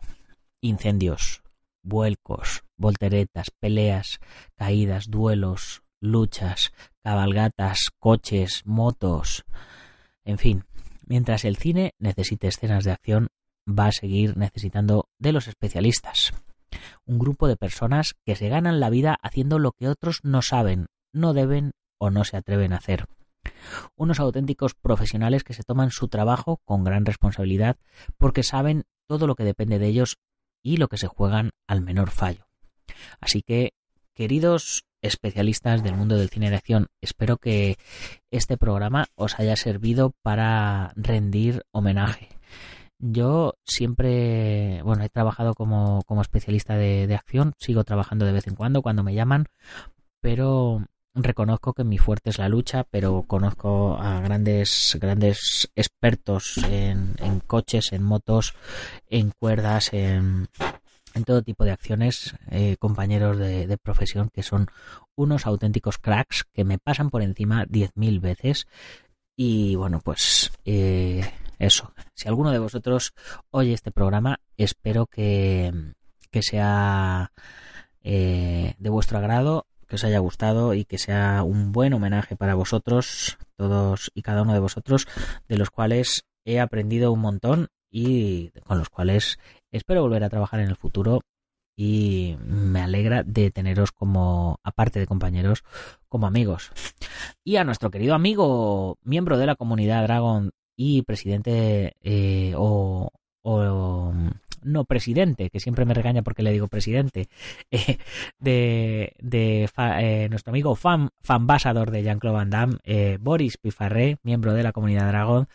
incendios, 0.62 1.42
vuelcos, 1.82 2.64
volteretas, 2.78 3.48
peleas, 3.60 4.20
caídas, 4.56 5.10
duelos, 5.10 5.82
luchas, 6.00 6.72
cabalgatas, 7.02 7.90
coches, 8.00 8.62
motos, 8.66 9.44
en 10.24 10.38
fin, 10.38 10.64
mientras 11.06 11.44
el 11.44 11.58
cine 11.58 11.94
necesite 12.00 12.48
escenas 12.48 12.86
de 12.86 12.92
acción, 12.92 13.28
va 13.68 13.88
a 13.88 13.92
seguir 13.92 14.38
necesitando 14.38 15.10
de 15.20 15.34
los 15.34 15.48
especialistas. 15.48 16.34
Un 17.06 17.20
grupo 17.20 17.48
de 17.48 17.58
personas 17.58 18.14
que 18.26 18.36
se 18.36 18.50
ganan 18.50 18.80
la 18.80 18.90
vida 18.90 19.18
haciendo 19.22 19.60
lo 19.60 19.72
que 19.72 19.90
otros 19.90 20.20
no 20.24 20.42
saben, 20.42 20.88
no 21.14 21.34
deben 21.34 21.72
o 22.00 22.10
no 22.10 22.24
se 22.24 22.38
atreven 22.38 22.74
a 22.74 22.78
hacer. 22.78 23.08
Unos 23.96 24.20
auténticos 24.20 24.74
profesionales 24.74 25.44
que 25.44 25.54
se 25.54 25.64
toman 25.64 25.92
su 25.92 26.08
trabajo 26.08 26.62
con 26.66 26.84
gran 26.84 27.06
responsabilidad 27.06 27.78
porque 28.18 28.44
saben 28.44 28.84
todo 29.08 29.28
lo 29.28 29.36
que 29.36 29.44
depende 29.44 29.80
de 29.80 29.88
ellos 29.88 30.18
y 30.62 30.78
lo 30.78 30.88
que 30.88 30.98
se 30.98 31.08
juegan 31.08 31.52
al 31.68 31.82
menor 31.82 32.10
fallo. 32.10 32.48
Así 33.20 33.42
que, 33.42 33.74
queridos 34.14 34.86
especialistas 35.02 35.84
del 35.84 35.96
mundo 35.96 36.16
del 36.16 36.30
cine 36.30 36.50
de 36.50 36.56
acción, 36.56 36.88
espero 37.02 37.38
que 37.38 37.78
este 38.32 38.58
programa 38.58 39.06
os 39.16 39.38
haya 39.40 39.56
servido 39.56 40.14
para 40.22 40.94
rendir 40.96 41.64
homenaje. 41.72 42.30
Yo 43.00 43.56
siempre, 43.66 44.82
bueno, 44.84 45.04
he 45.04 45.10
trabajado 45.10 45.54
como, 45.56 46.04
como 46.06 46.22
especialista 46.22 46.78
de, 46.78 47.06
de 47.06 47.16
acción, 47.16 47.54
sigo 47.60 47.84
trabajando 47.84 48.26
de 48.26 48.32
vez 48.32 48.48
en 48.48 48.56
cuando 48.56 48.82
cuando 48.82 49.04
me 49.04 49.14
llaman, 49.14 49.48
pero 50.22 50.86
reconozco 51.14 51.74
que 51.74 51.84
mi 51.84 51.98
fuerte 51.98 52.30
es 52.32 52.40
la 52.40 52.50
lucha, 52.50 52.86
pero 52.90 53.24
conozco 53.24 53.98
a 53.98 54.22
grandes, 54.22 54.98
grandes 55.00 55.70
expertos 55.76 56.58
en, 56.70 57.16
en 57.20 57.40
coches, 57.40 57.94
en 57.94 58.04
motos, 58.04 58.54
en 59.10 59.32
cuerdas, 59.32 59.94
en, 59.94 60.48
todo 61.26 61.44
tipo 61.44 61.64
de 61.64 61.72
acciones, 61.72 62.36
eh, 62.50 62.76
compañeros 62.80 63.38
de, 63.38 63.68
de, 63.68 63.78
profesión 63.78 64.30
que 64.34 64.42
son 64.42 64.68
unos 65.16 65.46
auténticos 65.46 66.00
cracks 66.00 66.44
que 66.52 66.64
me 66.64 66.80
pasan 66.80 67.12
por 67.12 67.22
encima 67.22 67.66
10.000 67.66 68.20
veces. 68.20 68.68
Y 69.36 69.76
bueno, 69.76 70.00
pues 70.04 70.52
eh, 70.66 71.32
eso. 71.60 71.94
Si 72.14 72.28
alguno 72.28 72.52
de 72.52 72.60
vosotros 72.60 73.14
oye 73.52 73.74
este 73.74 73.92
programa, 73.92 74.40
espero 74.58 75.06
que, 75.08 75.72
que 76.32 76.42
sea 76.42 77.32
eh, 78.02 78.76
de 78.78 78.90
vuestro 78.90 79.18
agrado, 79.18 79.66
que 79.88 79.96
os 79.96 80.04
haya 80.04 80.20
gustado 80.20 80.74
y 80.74 80.86
que 80.86 80.98
sea 80.98 81.44
un 81.44 81.72
buen 81.72 81.94
homenaje 81.94 82.36
para 82.36 82.56
vosotros, 82.56 83.38
todos 83.56 84.12
y 84.14 84.22
cada 84.22 84.42
uno 84.42 84.54
de 84.54 84.60
vosotros, 84.60 85.08
de 85.48 85.58
los 85.58 85.70
cuales 85.70 86.24
he 86.46 86.60
aprendido 86.60 87.12
un 87.12 87.22
montón 87.22 87.68
y 87.92 88.50
con 88.66 88.80
los 88.80 88.90
cuales 88.90 89.38
espero 89.72 90.02
volver 90.02 90.24
a 90.24 90.30
trabajar 90.30 90.60
en 90.60 90.70
el 90.70 90.76
futuro 90.76 91.22
y 91.76 92.38
me 92.46 92.82
alegra 92.82 93.24
de 93.24 93.52
teneros 93.52 93.92
como, 93.92 94.60
aparte 94.64 95.00
de 95.00 95.08
compañeros, 95.08 95.64
como 96.08 96.28
amigos. 96.28 96.72
Y 97.44 97.58
a 97.58 97.64
nuestro 97.64 97.90
querido 97.90 98.14
amigo, 98.14 98.98
miembro 99.04 99.38
de 99.38 99.46
la 99.46 99.56
comunidad 99.56 100.04
Dragon 100.04 100.52
y 100.76 101.02
presidente 101.04 101.94
eh, 102.02 102.54
o, 102.58 103.10
o, 103.44 104.14
no 104.66 104.86
presidente, 104.86 105.50
que 105.50 105.60
siempre 105.60 105.86
me 105.86 105.94
regaña 105.94 106.22
porque 106.22 106.44
le 106.44 106.52
digo 106.52 106.68
presidente, 106.68 107.28
eh, 107.72 107.98
de, 108.40 109.14
de 109.20 109.70
eh, 109.78 110.28
nuestro 110.30 110.52
amigo 110.52 110.76
fan, 110.76 111.10
fanbasador 111.22 111.92
de 111.92 112.04
Jean-Claude 112.04 112.38
Van 112.38 112.50
Damme, 112.50 112.78
eh, 112.84 113.18
Boris 113.20 113.58
Pifarré, 113.58 114.18
miembro 114.24 114.54
de 114.54 114.64
la 114.64 114.72
comunidad 114.72 115.08
Dragon, 115.08 115.48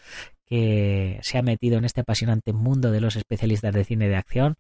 que 0.47 1.18
se 1.23 1.37
ha 1.37 1.42
metido 1.42 1.77
en 1.77 1.85
este 1.85 2.01
apasionante 2.01 2.53
mundo 2.53 2.90
de 2.90 3.03
los 3.03 3.16
especialistas 3.16 3.75
de 3.75 3.85
cine 3.85 4.09
de 4.09 4.16
acción, 4.16 4.57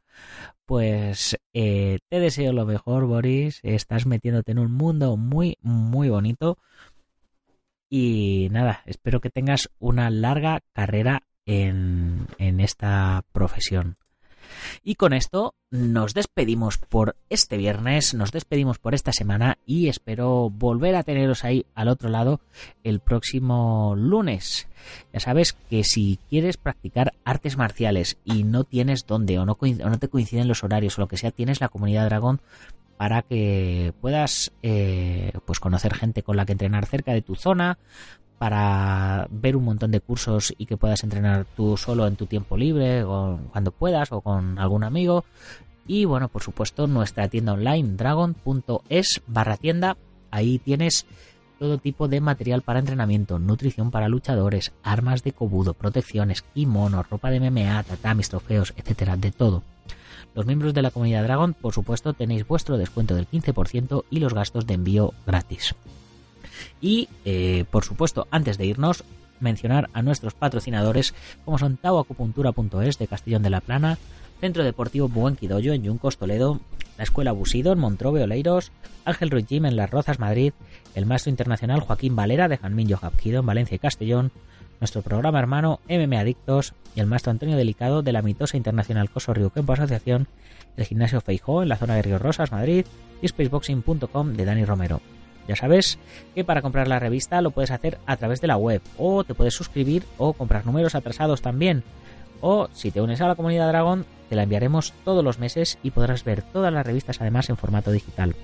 pues 0.66 1.38
te 1.52 1.98
deseo 2.10 2.52
lo 2.52 2.66
mejor, 2.66 3.06
Boris. 3.06 3.60
Estás 3.62 4.04
metiéndote 4.04 4.52
en 4.52 4.58
un 4.58 4.70
mundo 4.70 5.16
muy, 5.16 5.56
muy 5.62 6.10
bonito. 6.10 6.58
Y 7.88 8.48
nada, 8.50 8.82
espero 8.84 9.20
que 9.20 9.30
tengas 9.30 9.70
una 9.78 10.10
larga 10.10 10.60
carrera 10.74 11.22
en, 11.46 12.26
en 12.38 12.60
esta 12.60 13.24
profesión. 13.32 13.96
Y 14.82 14.94
con 14.94 15.12
esto 15.12 15.54
nos 15.70 16.14
despedimos 16.14 16.78
por 16.78 17.16
este 17.28 17.56
viernes, 17.56 18.14
nos 18.14 18.32
despedimos 18.32 18.78
por 18.78 18.94
esta 18.94 19.12
semana 19.12 19.58
y 19.66 19.88
espero 19.88 20.50
volver 20.50 20.96
a 20.96 21.02
teneros 21.02 21.44
ahí 21.44 21.66
al 21.74 21.88
otro 21.88 22.08
lado 22.08 22.40
el 22.84 23.00
próximo 23.00 23.94
lunes. 23.96 24.68
Ya 25.12 25.20
sabes 25.20 25.52
que 25.52 25.84
si 25.84 26.18
quieres 26.28 26.56
practicar 26.56 27.12
artes 27.24 27.56
marciales 27.56 28.16
y 28.24 28.44
no 28.44 28.64
tienes 28.64 29.06
dónde 29.06 29.38
o 29.38 29.44
no, 29.44 29.56
te 29.56 30.08
coinciden 30.08 30.48
los 30.48 30.64
horarios 30.64 30.98
o 30.98 31.02
lo 31.02 31.08
que 31.08 31.16
sea, 31.16 31.30
tienes 31.30 31.60
la 31.60 31.68
comunidad 31.68 32.06
dragón 32.06 32.40
para 32.96 33.22
que 33.22 33.92
puedas 34.00 34.52
eh, 34.62 35.32
pues 35.46 35.60
conocer 35.60 35.94
gente 35.94 36.22
con 36.22 36.36
la 36.36 36.46
que 36.46 36.52
entrenar 36.52 36.86
cerca 36.86 37.12
de 37.12 37.22
tu 37.22 37.36
zona, 37.36 37.78
para 38.38 39.26
ver 39.30 39.56
un 39.56 39.64
montón 39.64 39.90
de 39.90 40.00
cursos 40.00 40.54
y 40.56 40.66
que 40.66 40.76
puedas 40.76 41.02
entrenar 41.02 41.44
tú 41.56 41.76
solo 41.76 42.06
en 42.06 42.16
tu 42.16 42.26
tiempo 42.26 42.56
libre 42.56 43.02
o 43.04 43.38
cuando 43.52 43.72
puedas 43.72 44.12
o 44.12 44.20
con 44.20 44.58
algún 44.58 44.84
amigo. 44.84 45.24
Y 45.86 46.04
bueno, 46.04 46.28
por 46.28 46.42
supuesto, 46.42 46.86
nuestra 46.86 47.28
tienda 47.28 47.54
online 47.54 47.96
dragon.es 47.96 49.22
barra 49.26 49.56
tienda. 49.56 49.96
Ahí 50.30 50.58
tienes 50.58 51.06
todo 51.58 51.78
tipo 51.78 52.06
de 52.06 52.20
material 52.20 52.62
para 52.62 52.78
entrenamiento, 52.78 53.38
nutrición 53.38 53.90
para 53.90 54.08
luchadores, 54.08 54.72
armas 54.82 55.24
de 55.24 55.32
cobudo, 55.32 55.74
protecciones, 55.74 56.42
kimonos, 56.42 57.08
ropa 57.08 57.30
de 57.30 57.40
MMA, 57.40 57.82
tatamis, 57.82 58.28
trofeos, 58.28 58.72
etcétera, 58.76 59.16
de 59.16 59.32
todo. 59.32 59.62
Los 60.34 60.46
miembros 60.46 60.74
de 60.74 60.82
la 60.82 60.90
comunidad 60.92 61.24
Dragon, 61.24 61.54
por 61.54 61.74
supuesto, 61.74 62.12
tenéis 62.12 62.46
vuestro 62.46 62.78
descuento 62.78 63.14
del 63.14 63.28
15% 63.28 64.04
y 64.10 64.20
los 64.20 64.34
gastos 64.34 64.66
de 64.66 64.74
envío 64.74 65.12
gratis. 65.26 65.74
Y, 66.80 67.08
eh, 67.24 67.64
por 67.70 67.84
supuesto, 67.84 68.26
antes 68.30 68.58
de 68.58 68.66
irnos, 68.66 69.04
mencionar 69.40 69.88
a 69.92 70.02
nuestros 70.02 70.34
patrocinadores 70.34 71.14
como 71.44 71.58
son 71.58 71.76
tauacupuntura.es 71.76 72.98
de 72.98 73.06
Castellón 73.06 73.42
de 73.42 73.50
la 73.50 73.60
Plana, 73.60 73.98
Centro 74.40 74.64
Deportivo 74.64 75.08
Buenquidoyo 75.08 75.72
en 75.72 75.82
Yuncos, 75.82 76.16
Toledo, 76.16 76.60
la 76.96 77.04
Escuela 77.04 77.32
Busido 77.32 77.72
en 77.72 77.78
Montrobe, 77.78 78.22
Oleiros, 78.22 78.72
Ángel 79.04 79.30
Ruiz 79.30 79.46
Gym 79.46 79.66
en 79.66 79.76
Las 79.76 79.90
Rozas, 79.90 80.18
Madrid, 80.18 80.52
el 80.94 81.06
Maestro 81.06 81.30
Internacional 81.30 81.80
Joaquín 81.80 82.16
Valera 82.16 82.48
de 82.48 82.58
Janmin 82.58 82.90
Jojapquido 82.90 83.40
en 83.40 83.46
Valencia 83.46 83.76
y 83.76 83.78
Castellón, 83.78 84.32
nuestro 84.80 85.02
programa 85.02 85.38
hermano 85.38 85.80
MM 85.88 86.16
Adictos 86.16 86.74
y 86.94 87.00
el 87.00 87.06
Maestro 87.06 87.30
Antonio 87.30 87.56
Delicado 87.56 88.02
de 88.02 88.12
la 88.12 88.22
mitosa 88.22 88.56
Internacional 88.56 89.10
Coso 89.10 89.34
Río 89.34 89.50
Campo 89.50 89.72
Asociación, 89.72 90.28
el 90.76 90.84
Gimnasio 90.84 91.20
Feijó 91.20 91.62
en 91.62 91.68
la 91.68 91.76
zona 91.76 91.94
de 91.94 92.02
Río 92.02 92.18
Rosas, 92.18 92.52
Madrid 92.52 92.86
y 93.20 93.28
spaceboxing.com 93.28 94.34
de 94.34 94.44
Dani 94.44 94.64
Romero. 94.64 95.00
Ya 95.48 95.56
sabes 95.56 95.98
que 96.34 96.44
para 96.44 96.60
comprar 96.60 96.88
la 96.88 96.98
revista 96.98 97.40
lo 97.40 97.50
puedes 97.50 97.70
hacer 97.70 97.98
a 98.06 98.16
través 98.18 98.42
de 98.42 98.46
la 98.46 98.58
web 98.58 98.82
o 98.98 99.24
te 99.24 99.34
puedes 99.34 99.54
suscribir 99.54 100.04
o 100.18 100.34
comprar 100.34 100.66
números 100.66 100.94
atrasados 100.94 101.40
también. 101.40 101.82
O 102.42 102.68
si 102.72 102.90
te 102.90 103.00
unes 103.00 103.20
a 103.22 103.26
la 103.26 103.34
comunidad 103.34 103.68
Dragón, 103.68 104.04
te 104.28 104.36
la 104.36 104.42
enviaremos 104.42 104.92
todos 105.04 105.24
los 105.24 105.38
meses 105.38 105.78
y 105.82 105.90
podrás 105.90 106.22
ver 106.22 106.42
todas 106.42 106.72
las 106.72 106.86
revistas 106.86 107.20
además 107.20 107.48
en 107.48 107.56
formato 107.56 107.90
digital. 107.90 108.36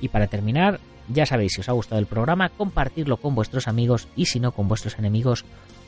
Y 0.00 0.08
para 0.08 0.26
terminar, 0.26 0.80
ya 1.08 1.26
sabéis 1.26 1.52
si 1.52 1.60
os 1.60 1.68
ha 1.68 1.72
gustado 1.72 2.00
el 2.00 2.06
programa, 2.06 2.48
compartirlo 2.48 3.18
con 3.18 3.34
vuestros 3.34 3.68
amigos 3.68 4.08
y 4.16 4.26
si 4.26 4.40
no 4.40 4.52
con 4.52 4.68
vuestros 4.68 4.98
enemigos, 4.98 5.44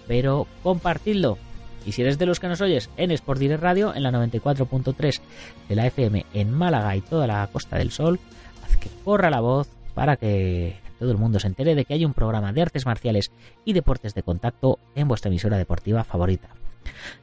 pero 0.07 0.47
compartidlo. 0.63 1.39
Y 1.87 1.93
si 1.93 2.03
eres 2.03 2.19
de 2.19 2.27
los 2.27 2.39
que 2.39 2.49
nos 2.49 2.61
oyes 2.61 2.91
en 2.97 3.11
Sport 3.11 3.41
Direct 3.41 3.63
Radio, 3.63 3.95
en 3.95 4.03
la 4.03 4.13
94.3 4.13 5.21
de 5.69 5.75
la 5.75 5.87
FM 5.87 6.27
en 6.35 6.51
Málaga 6.51 6.97
y 6.97 7.01
toda 7.01 7.27
la 7.27 7.49
Costa 7.51 7.79
del 7.79 7.91
Sol, 7.91 8.21
haz 8.65 8.77
que 8.77 8.91
corra 9.05 9.31
la 9.31 9.41
voz 9.41 9.69
para 9.95 10.17
que 10.17 10.77
todo 10.99 11.11
el 11.11 11.19
mundo 11.19 11.39
se 11.39 11.47
entere 11.47 11.75
de 11.75 11.85
que 11.85 11.95
hay 11.95 12.05
un 12.05 12.15
programa 12.15 12.53
de 12.53 12.63
artes 12.63 12.87
marciales 12.87 13.31
y 13.65 13.73
deportes 13.73 14.15
de 14.15 14.23
contacto 14.23 14.79
en 14.95 15.09
vuestra 15.09 15.29
emisora 15.29 15.57
deportiva 15.57 16.05
favorita. 16.05 16.49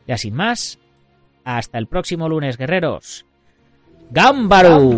Ya 0.07 0.17
sin 0.17 0.35
más, 0.35 0.79
hasta 1.43 1.77
el 1.77 1.87
próximo 1.87 2.27
lunes, 2.29 2.57
guerreros. 2.57 3.25
¡Gámbaro! 4.11 4.91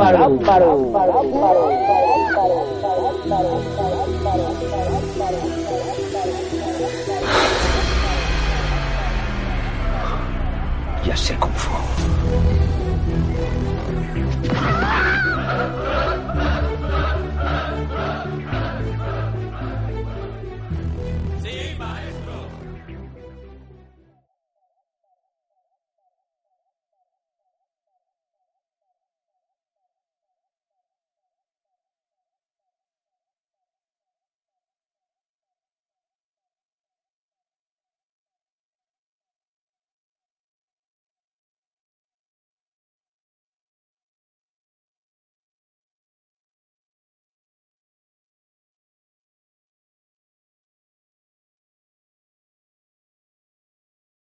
Ya 11.05 11.17
sé 11.17 11.35
Kung 11.35 11.53
Fu. 11.53 11.73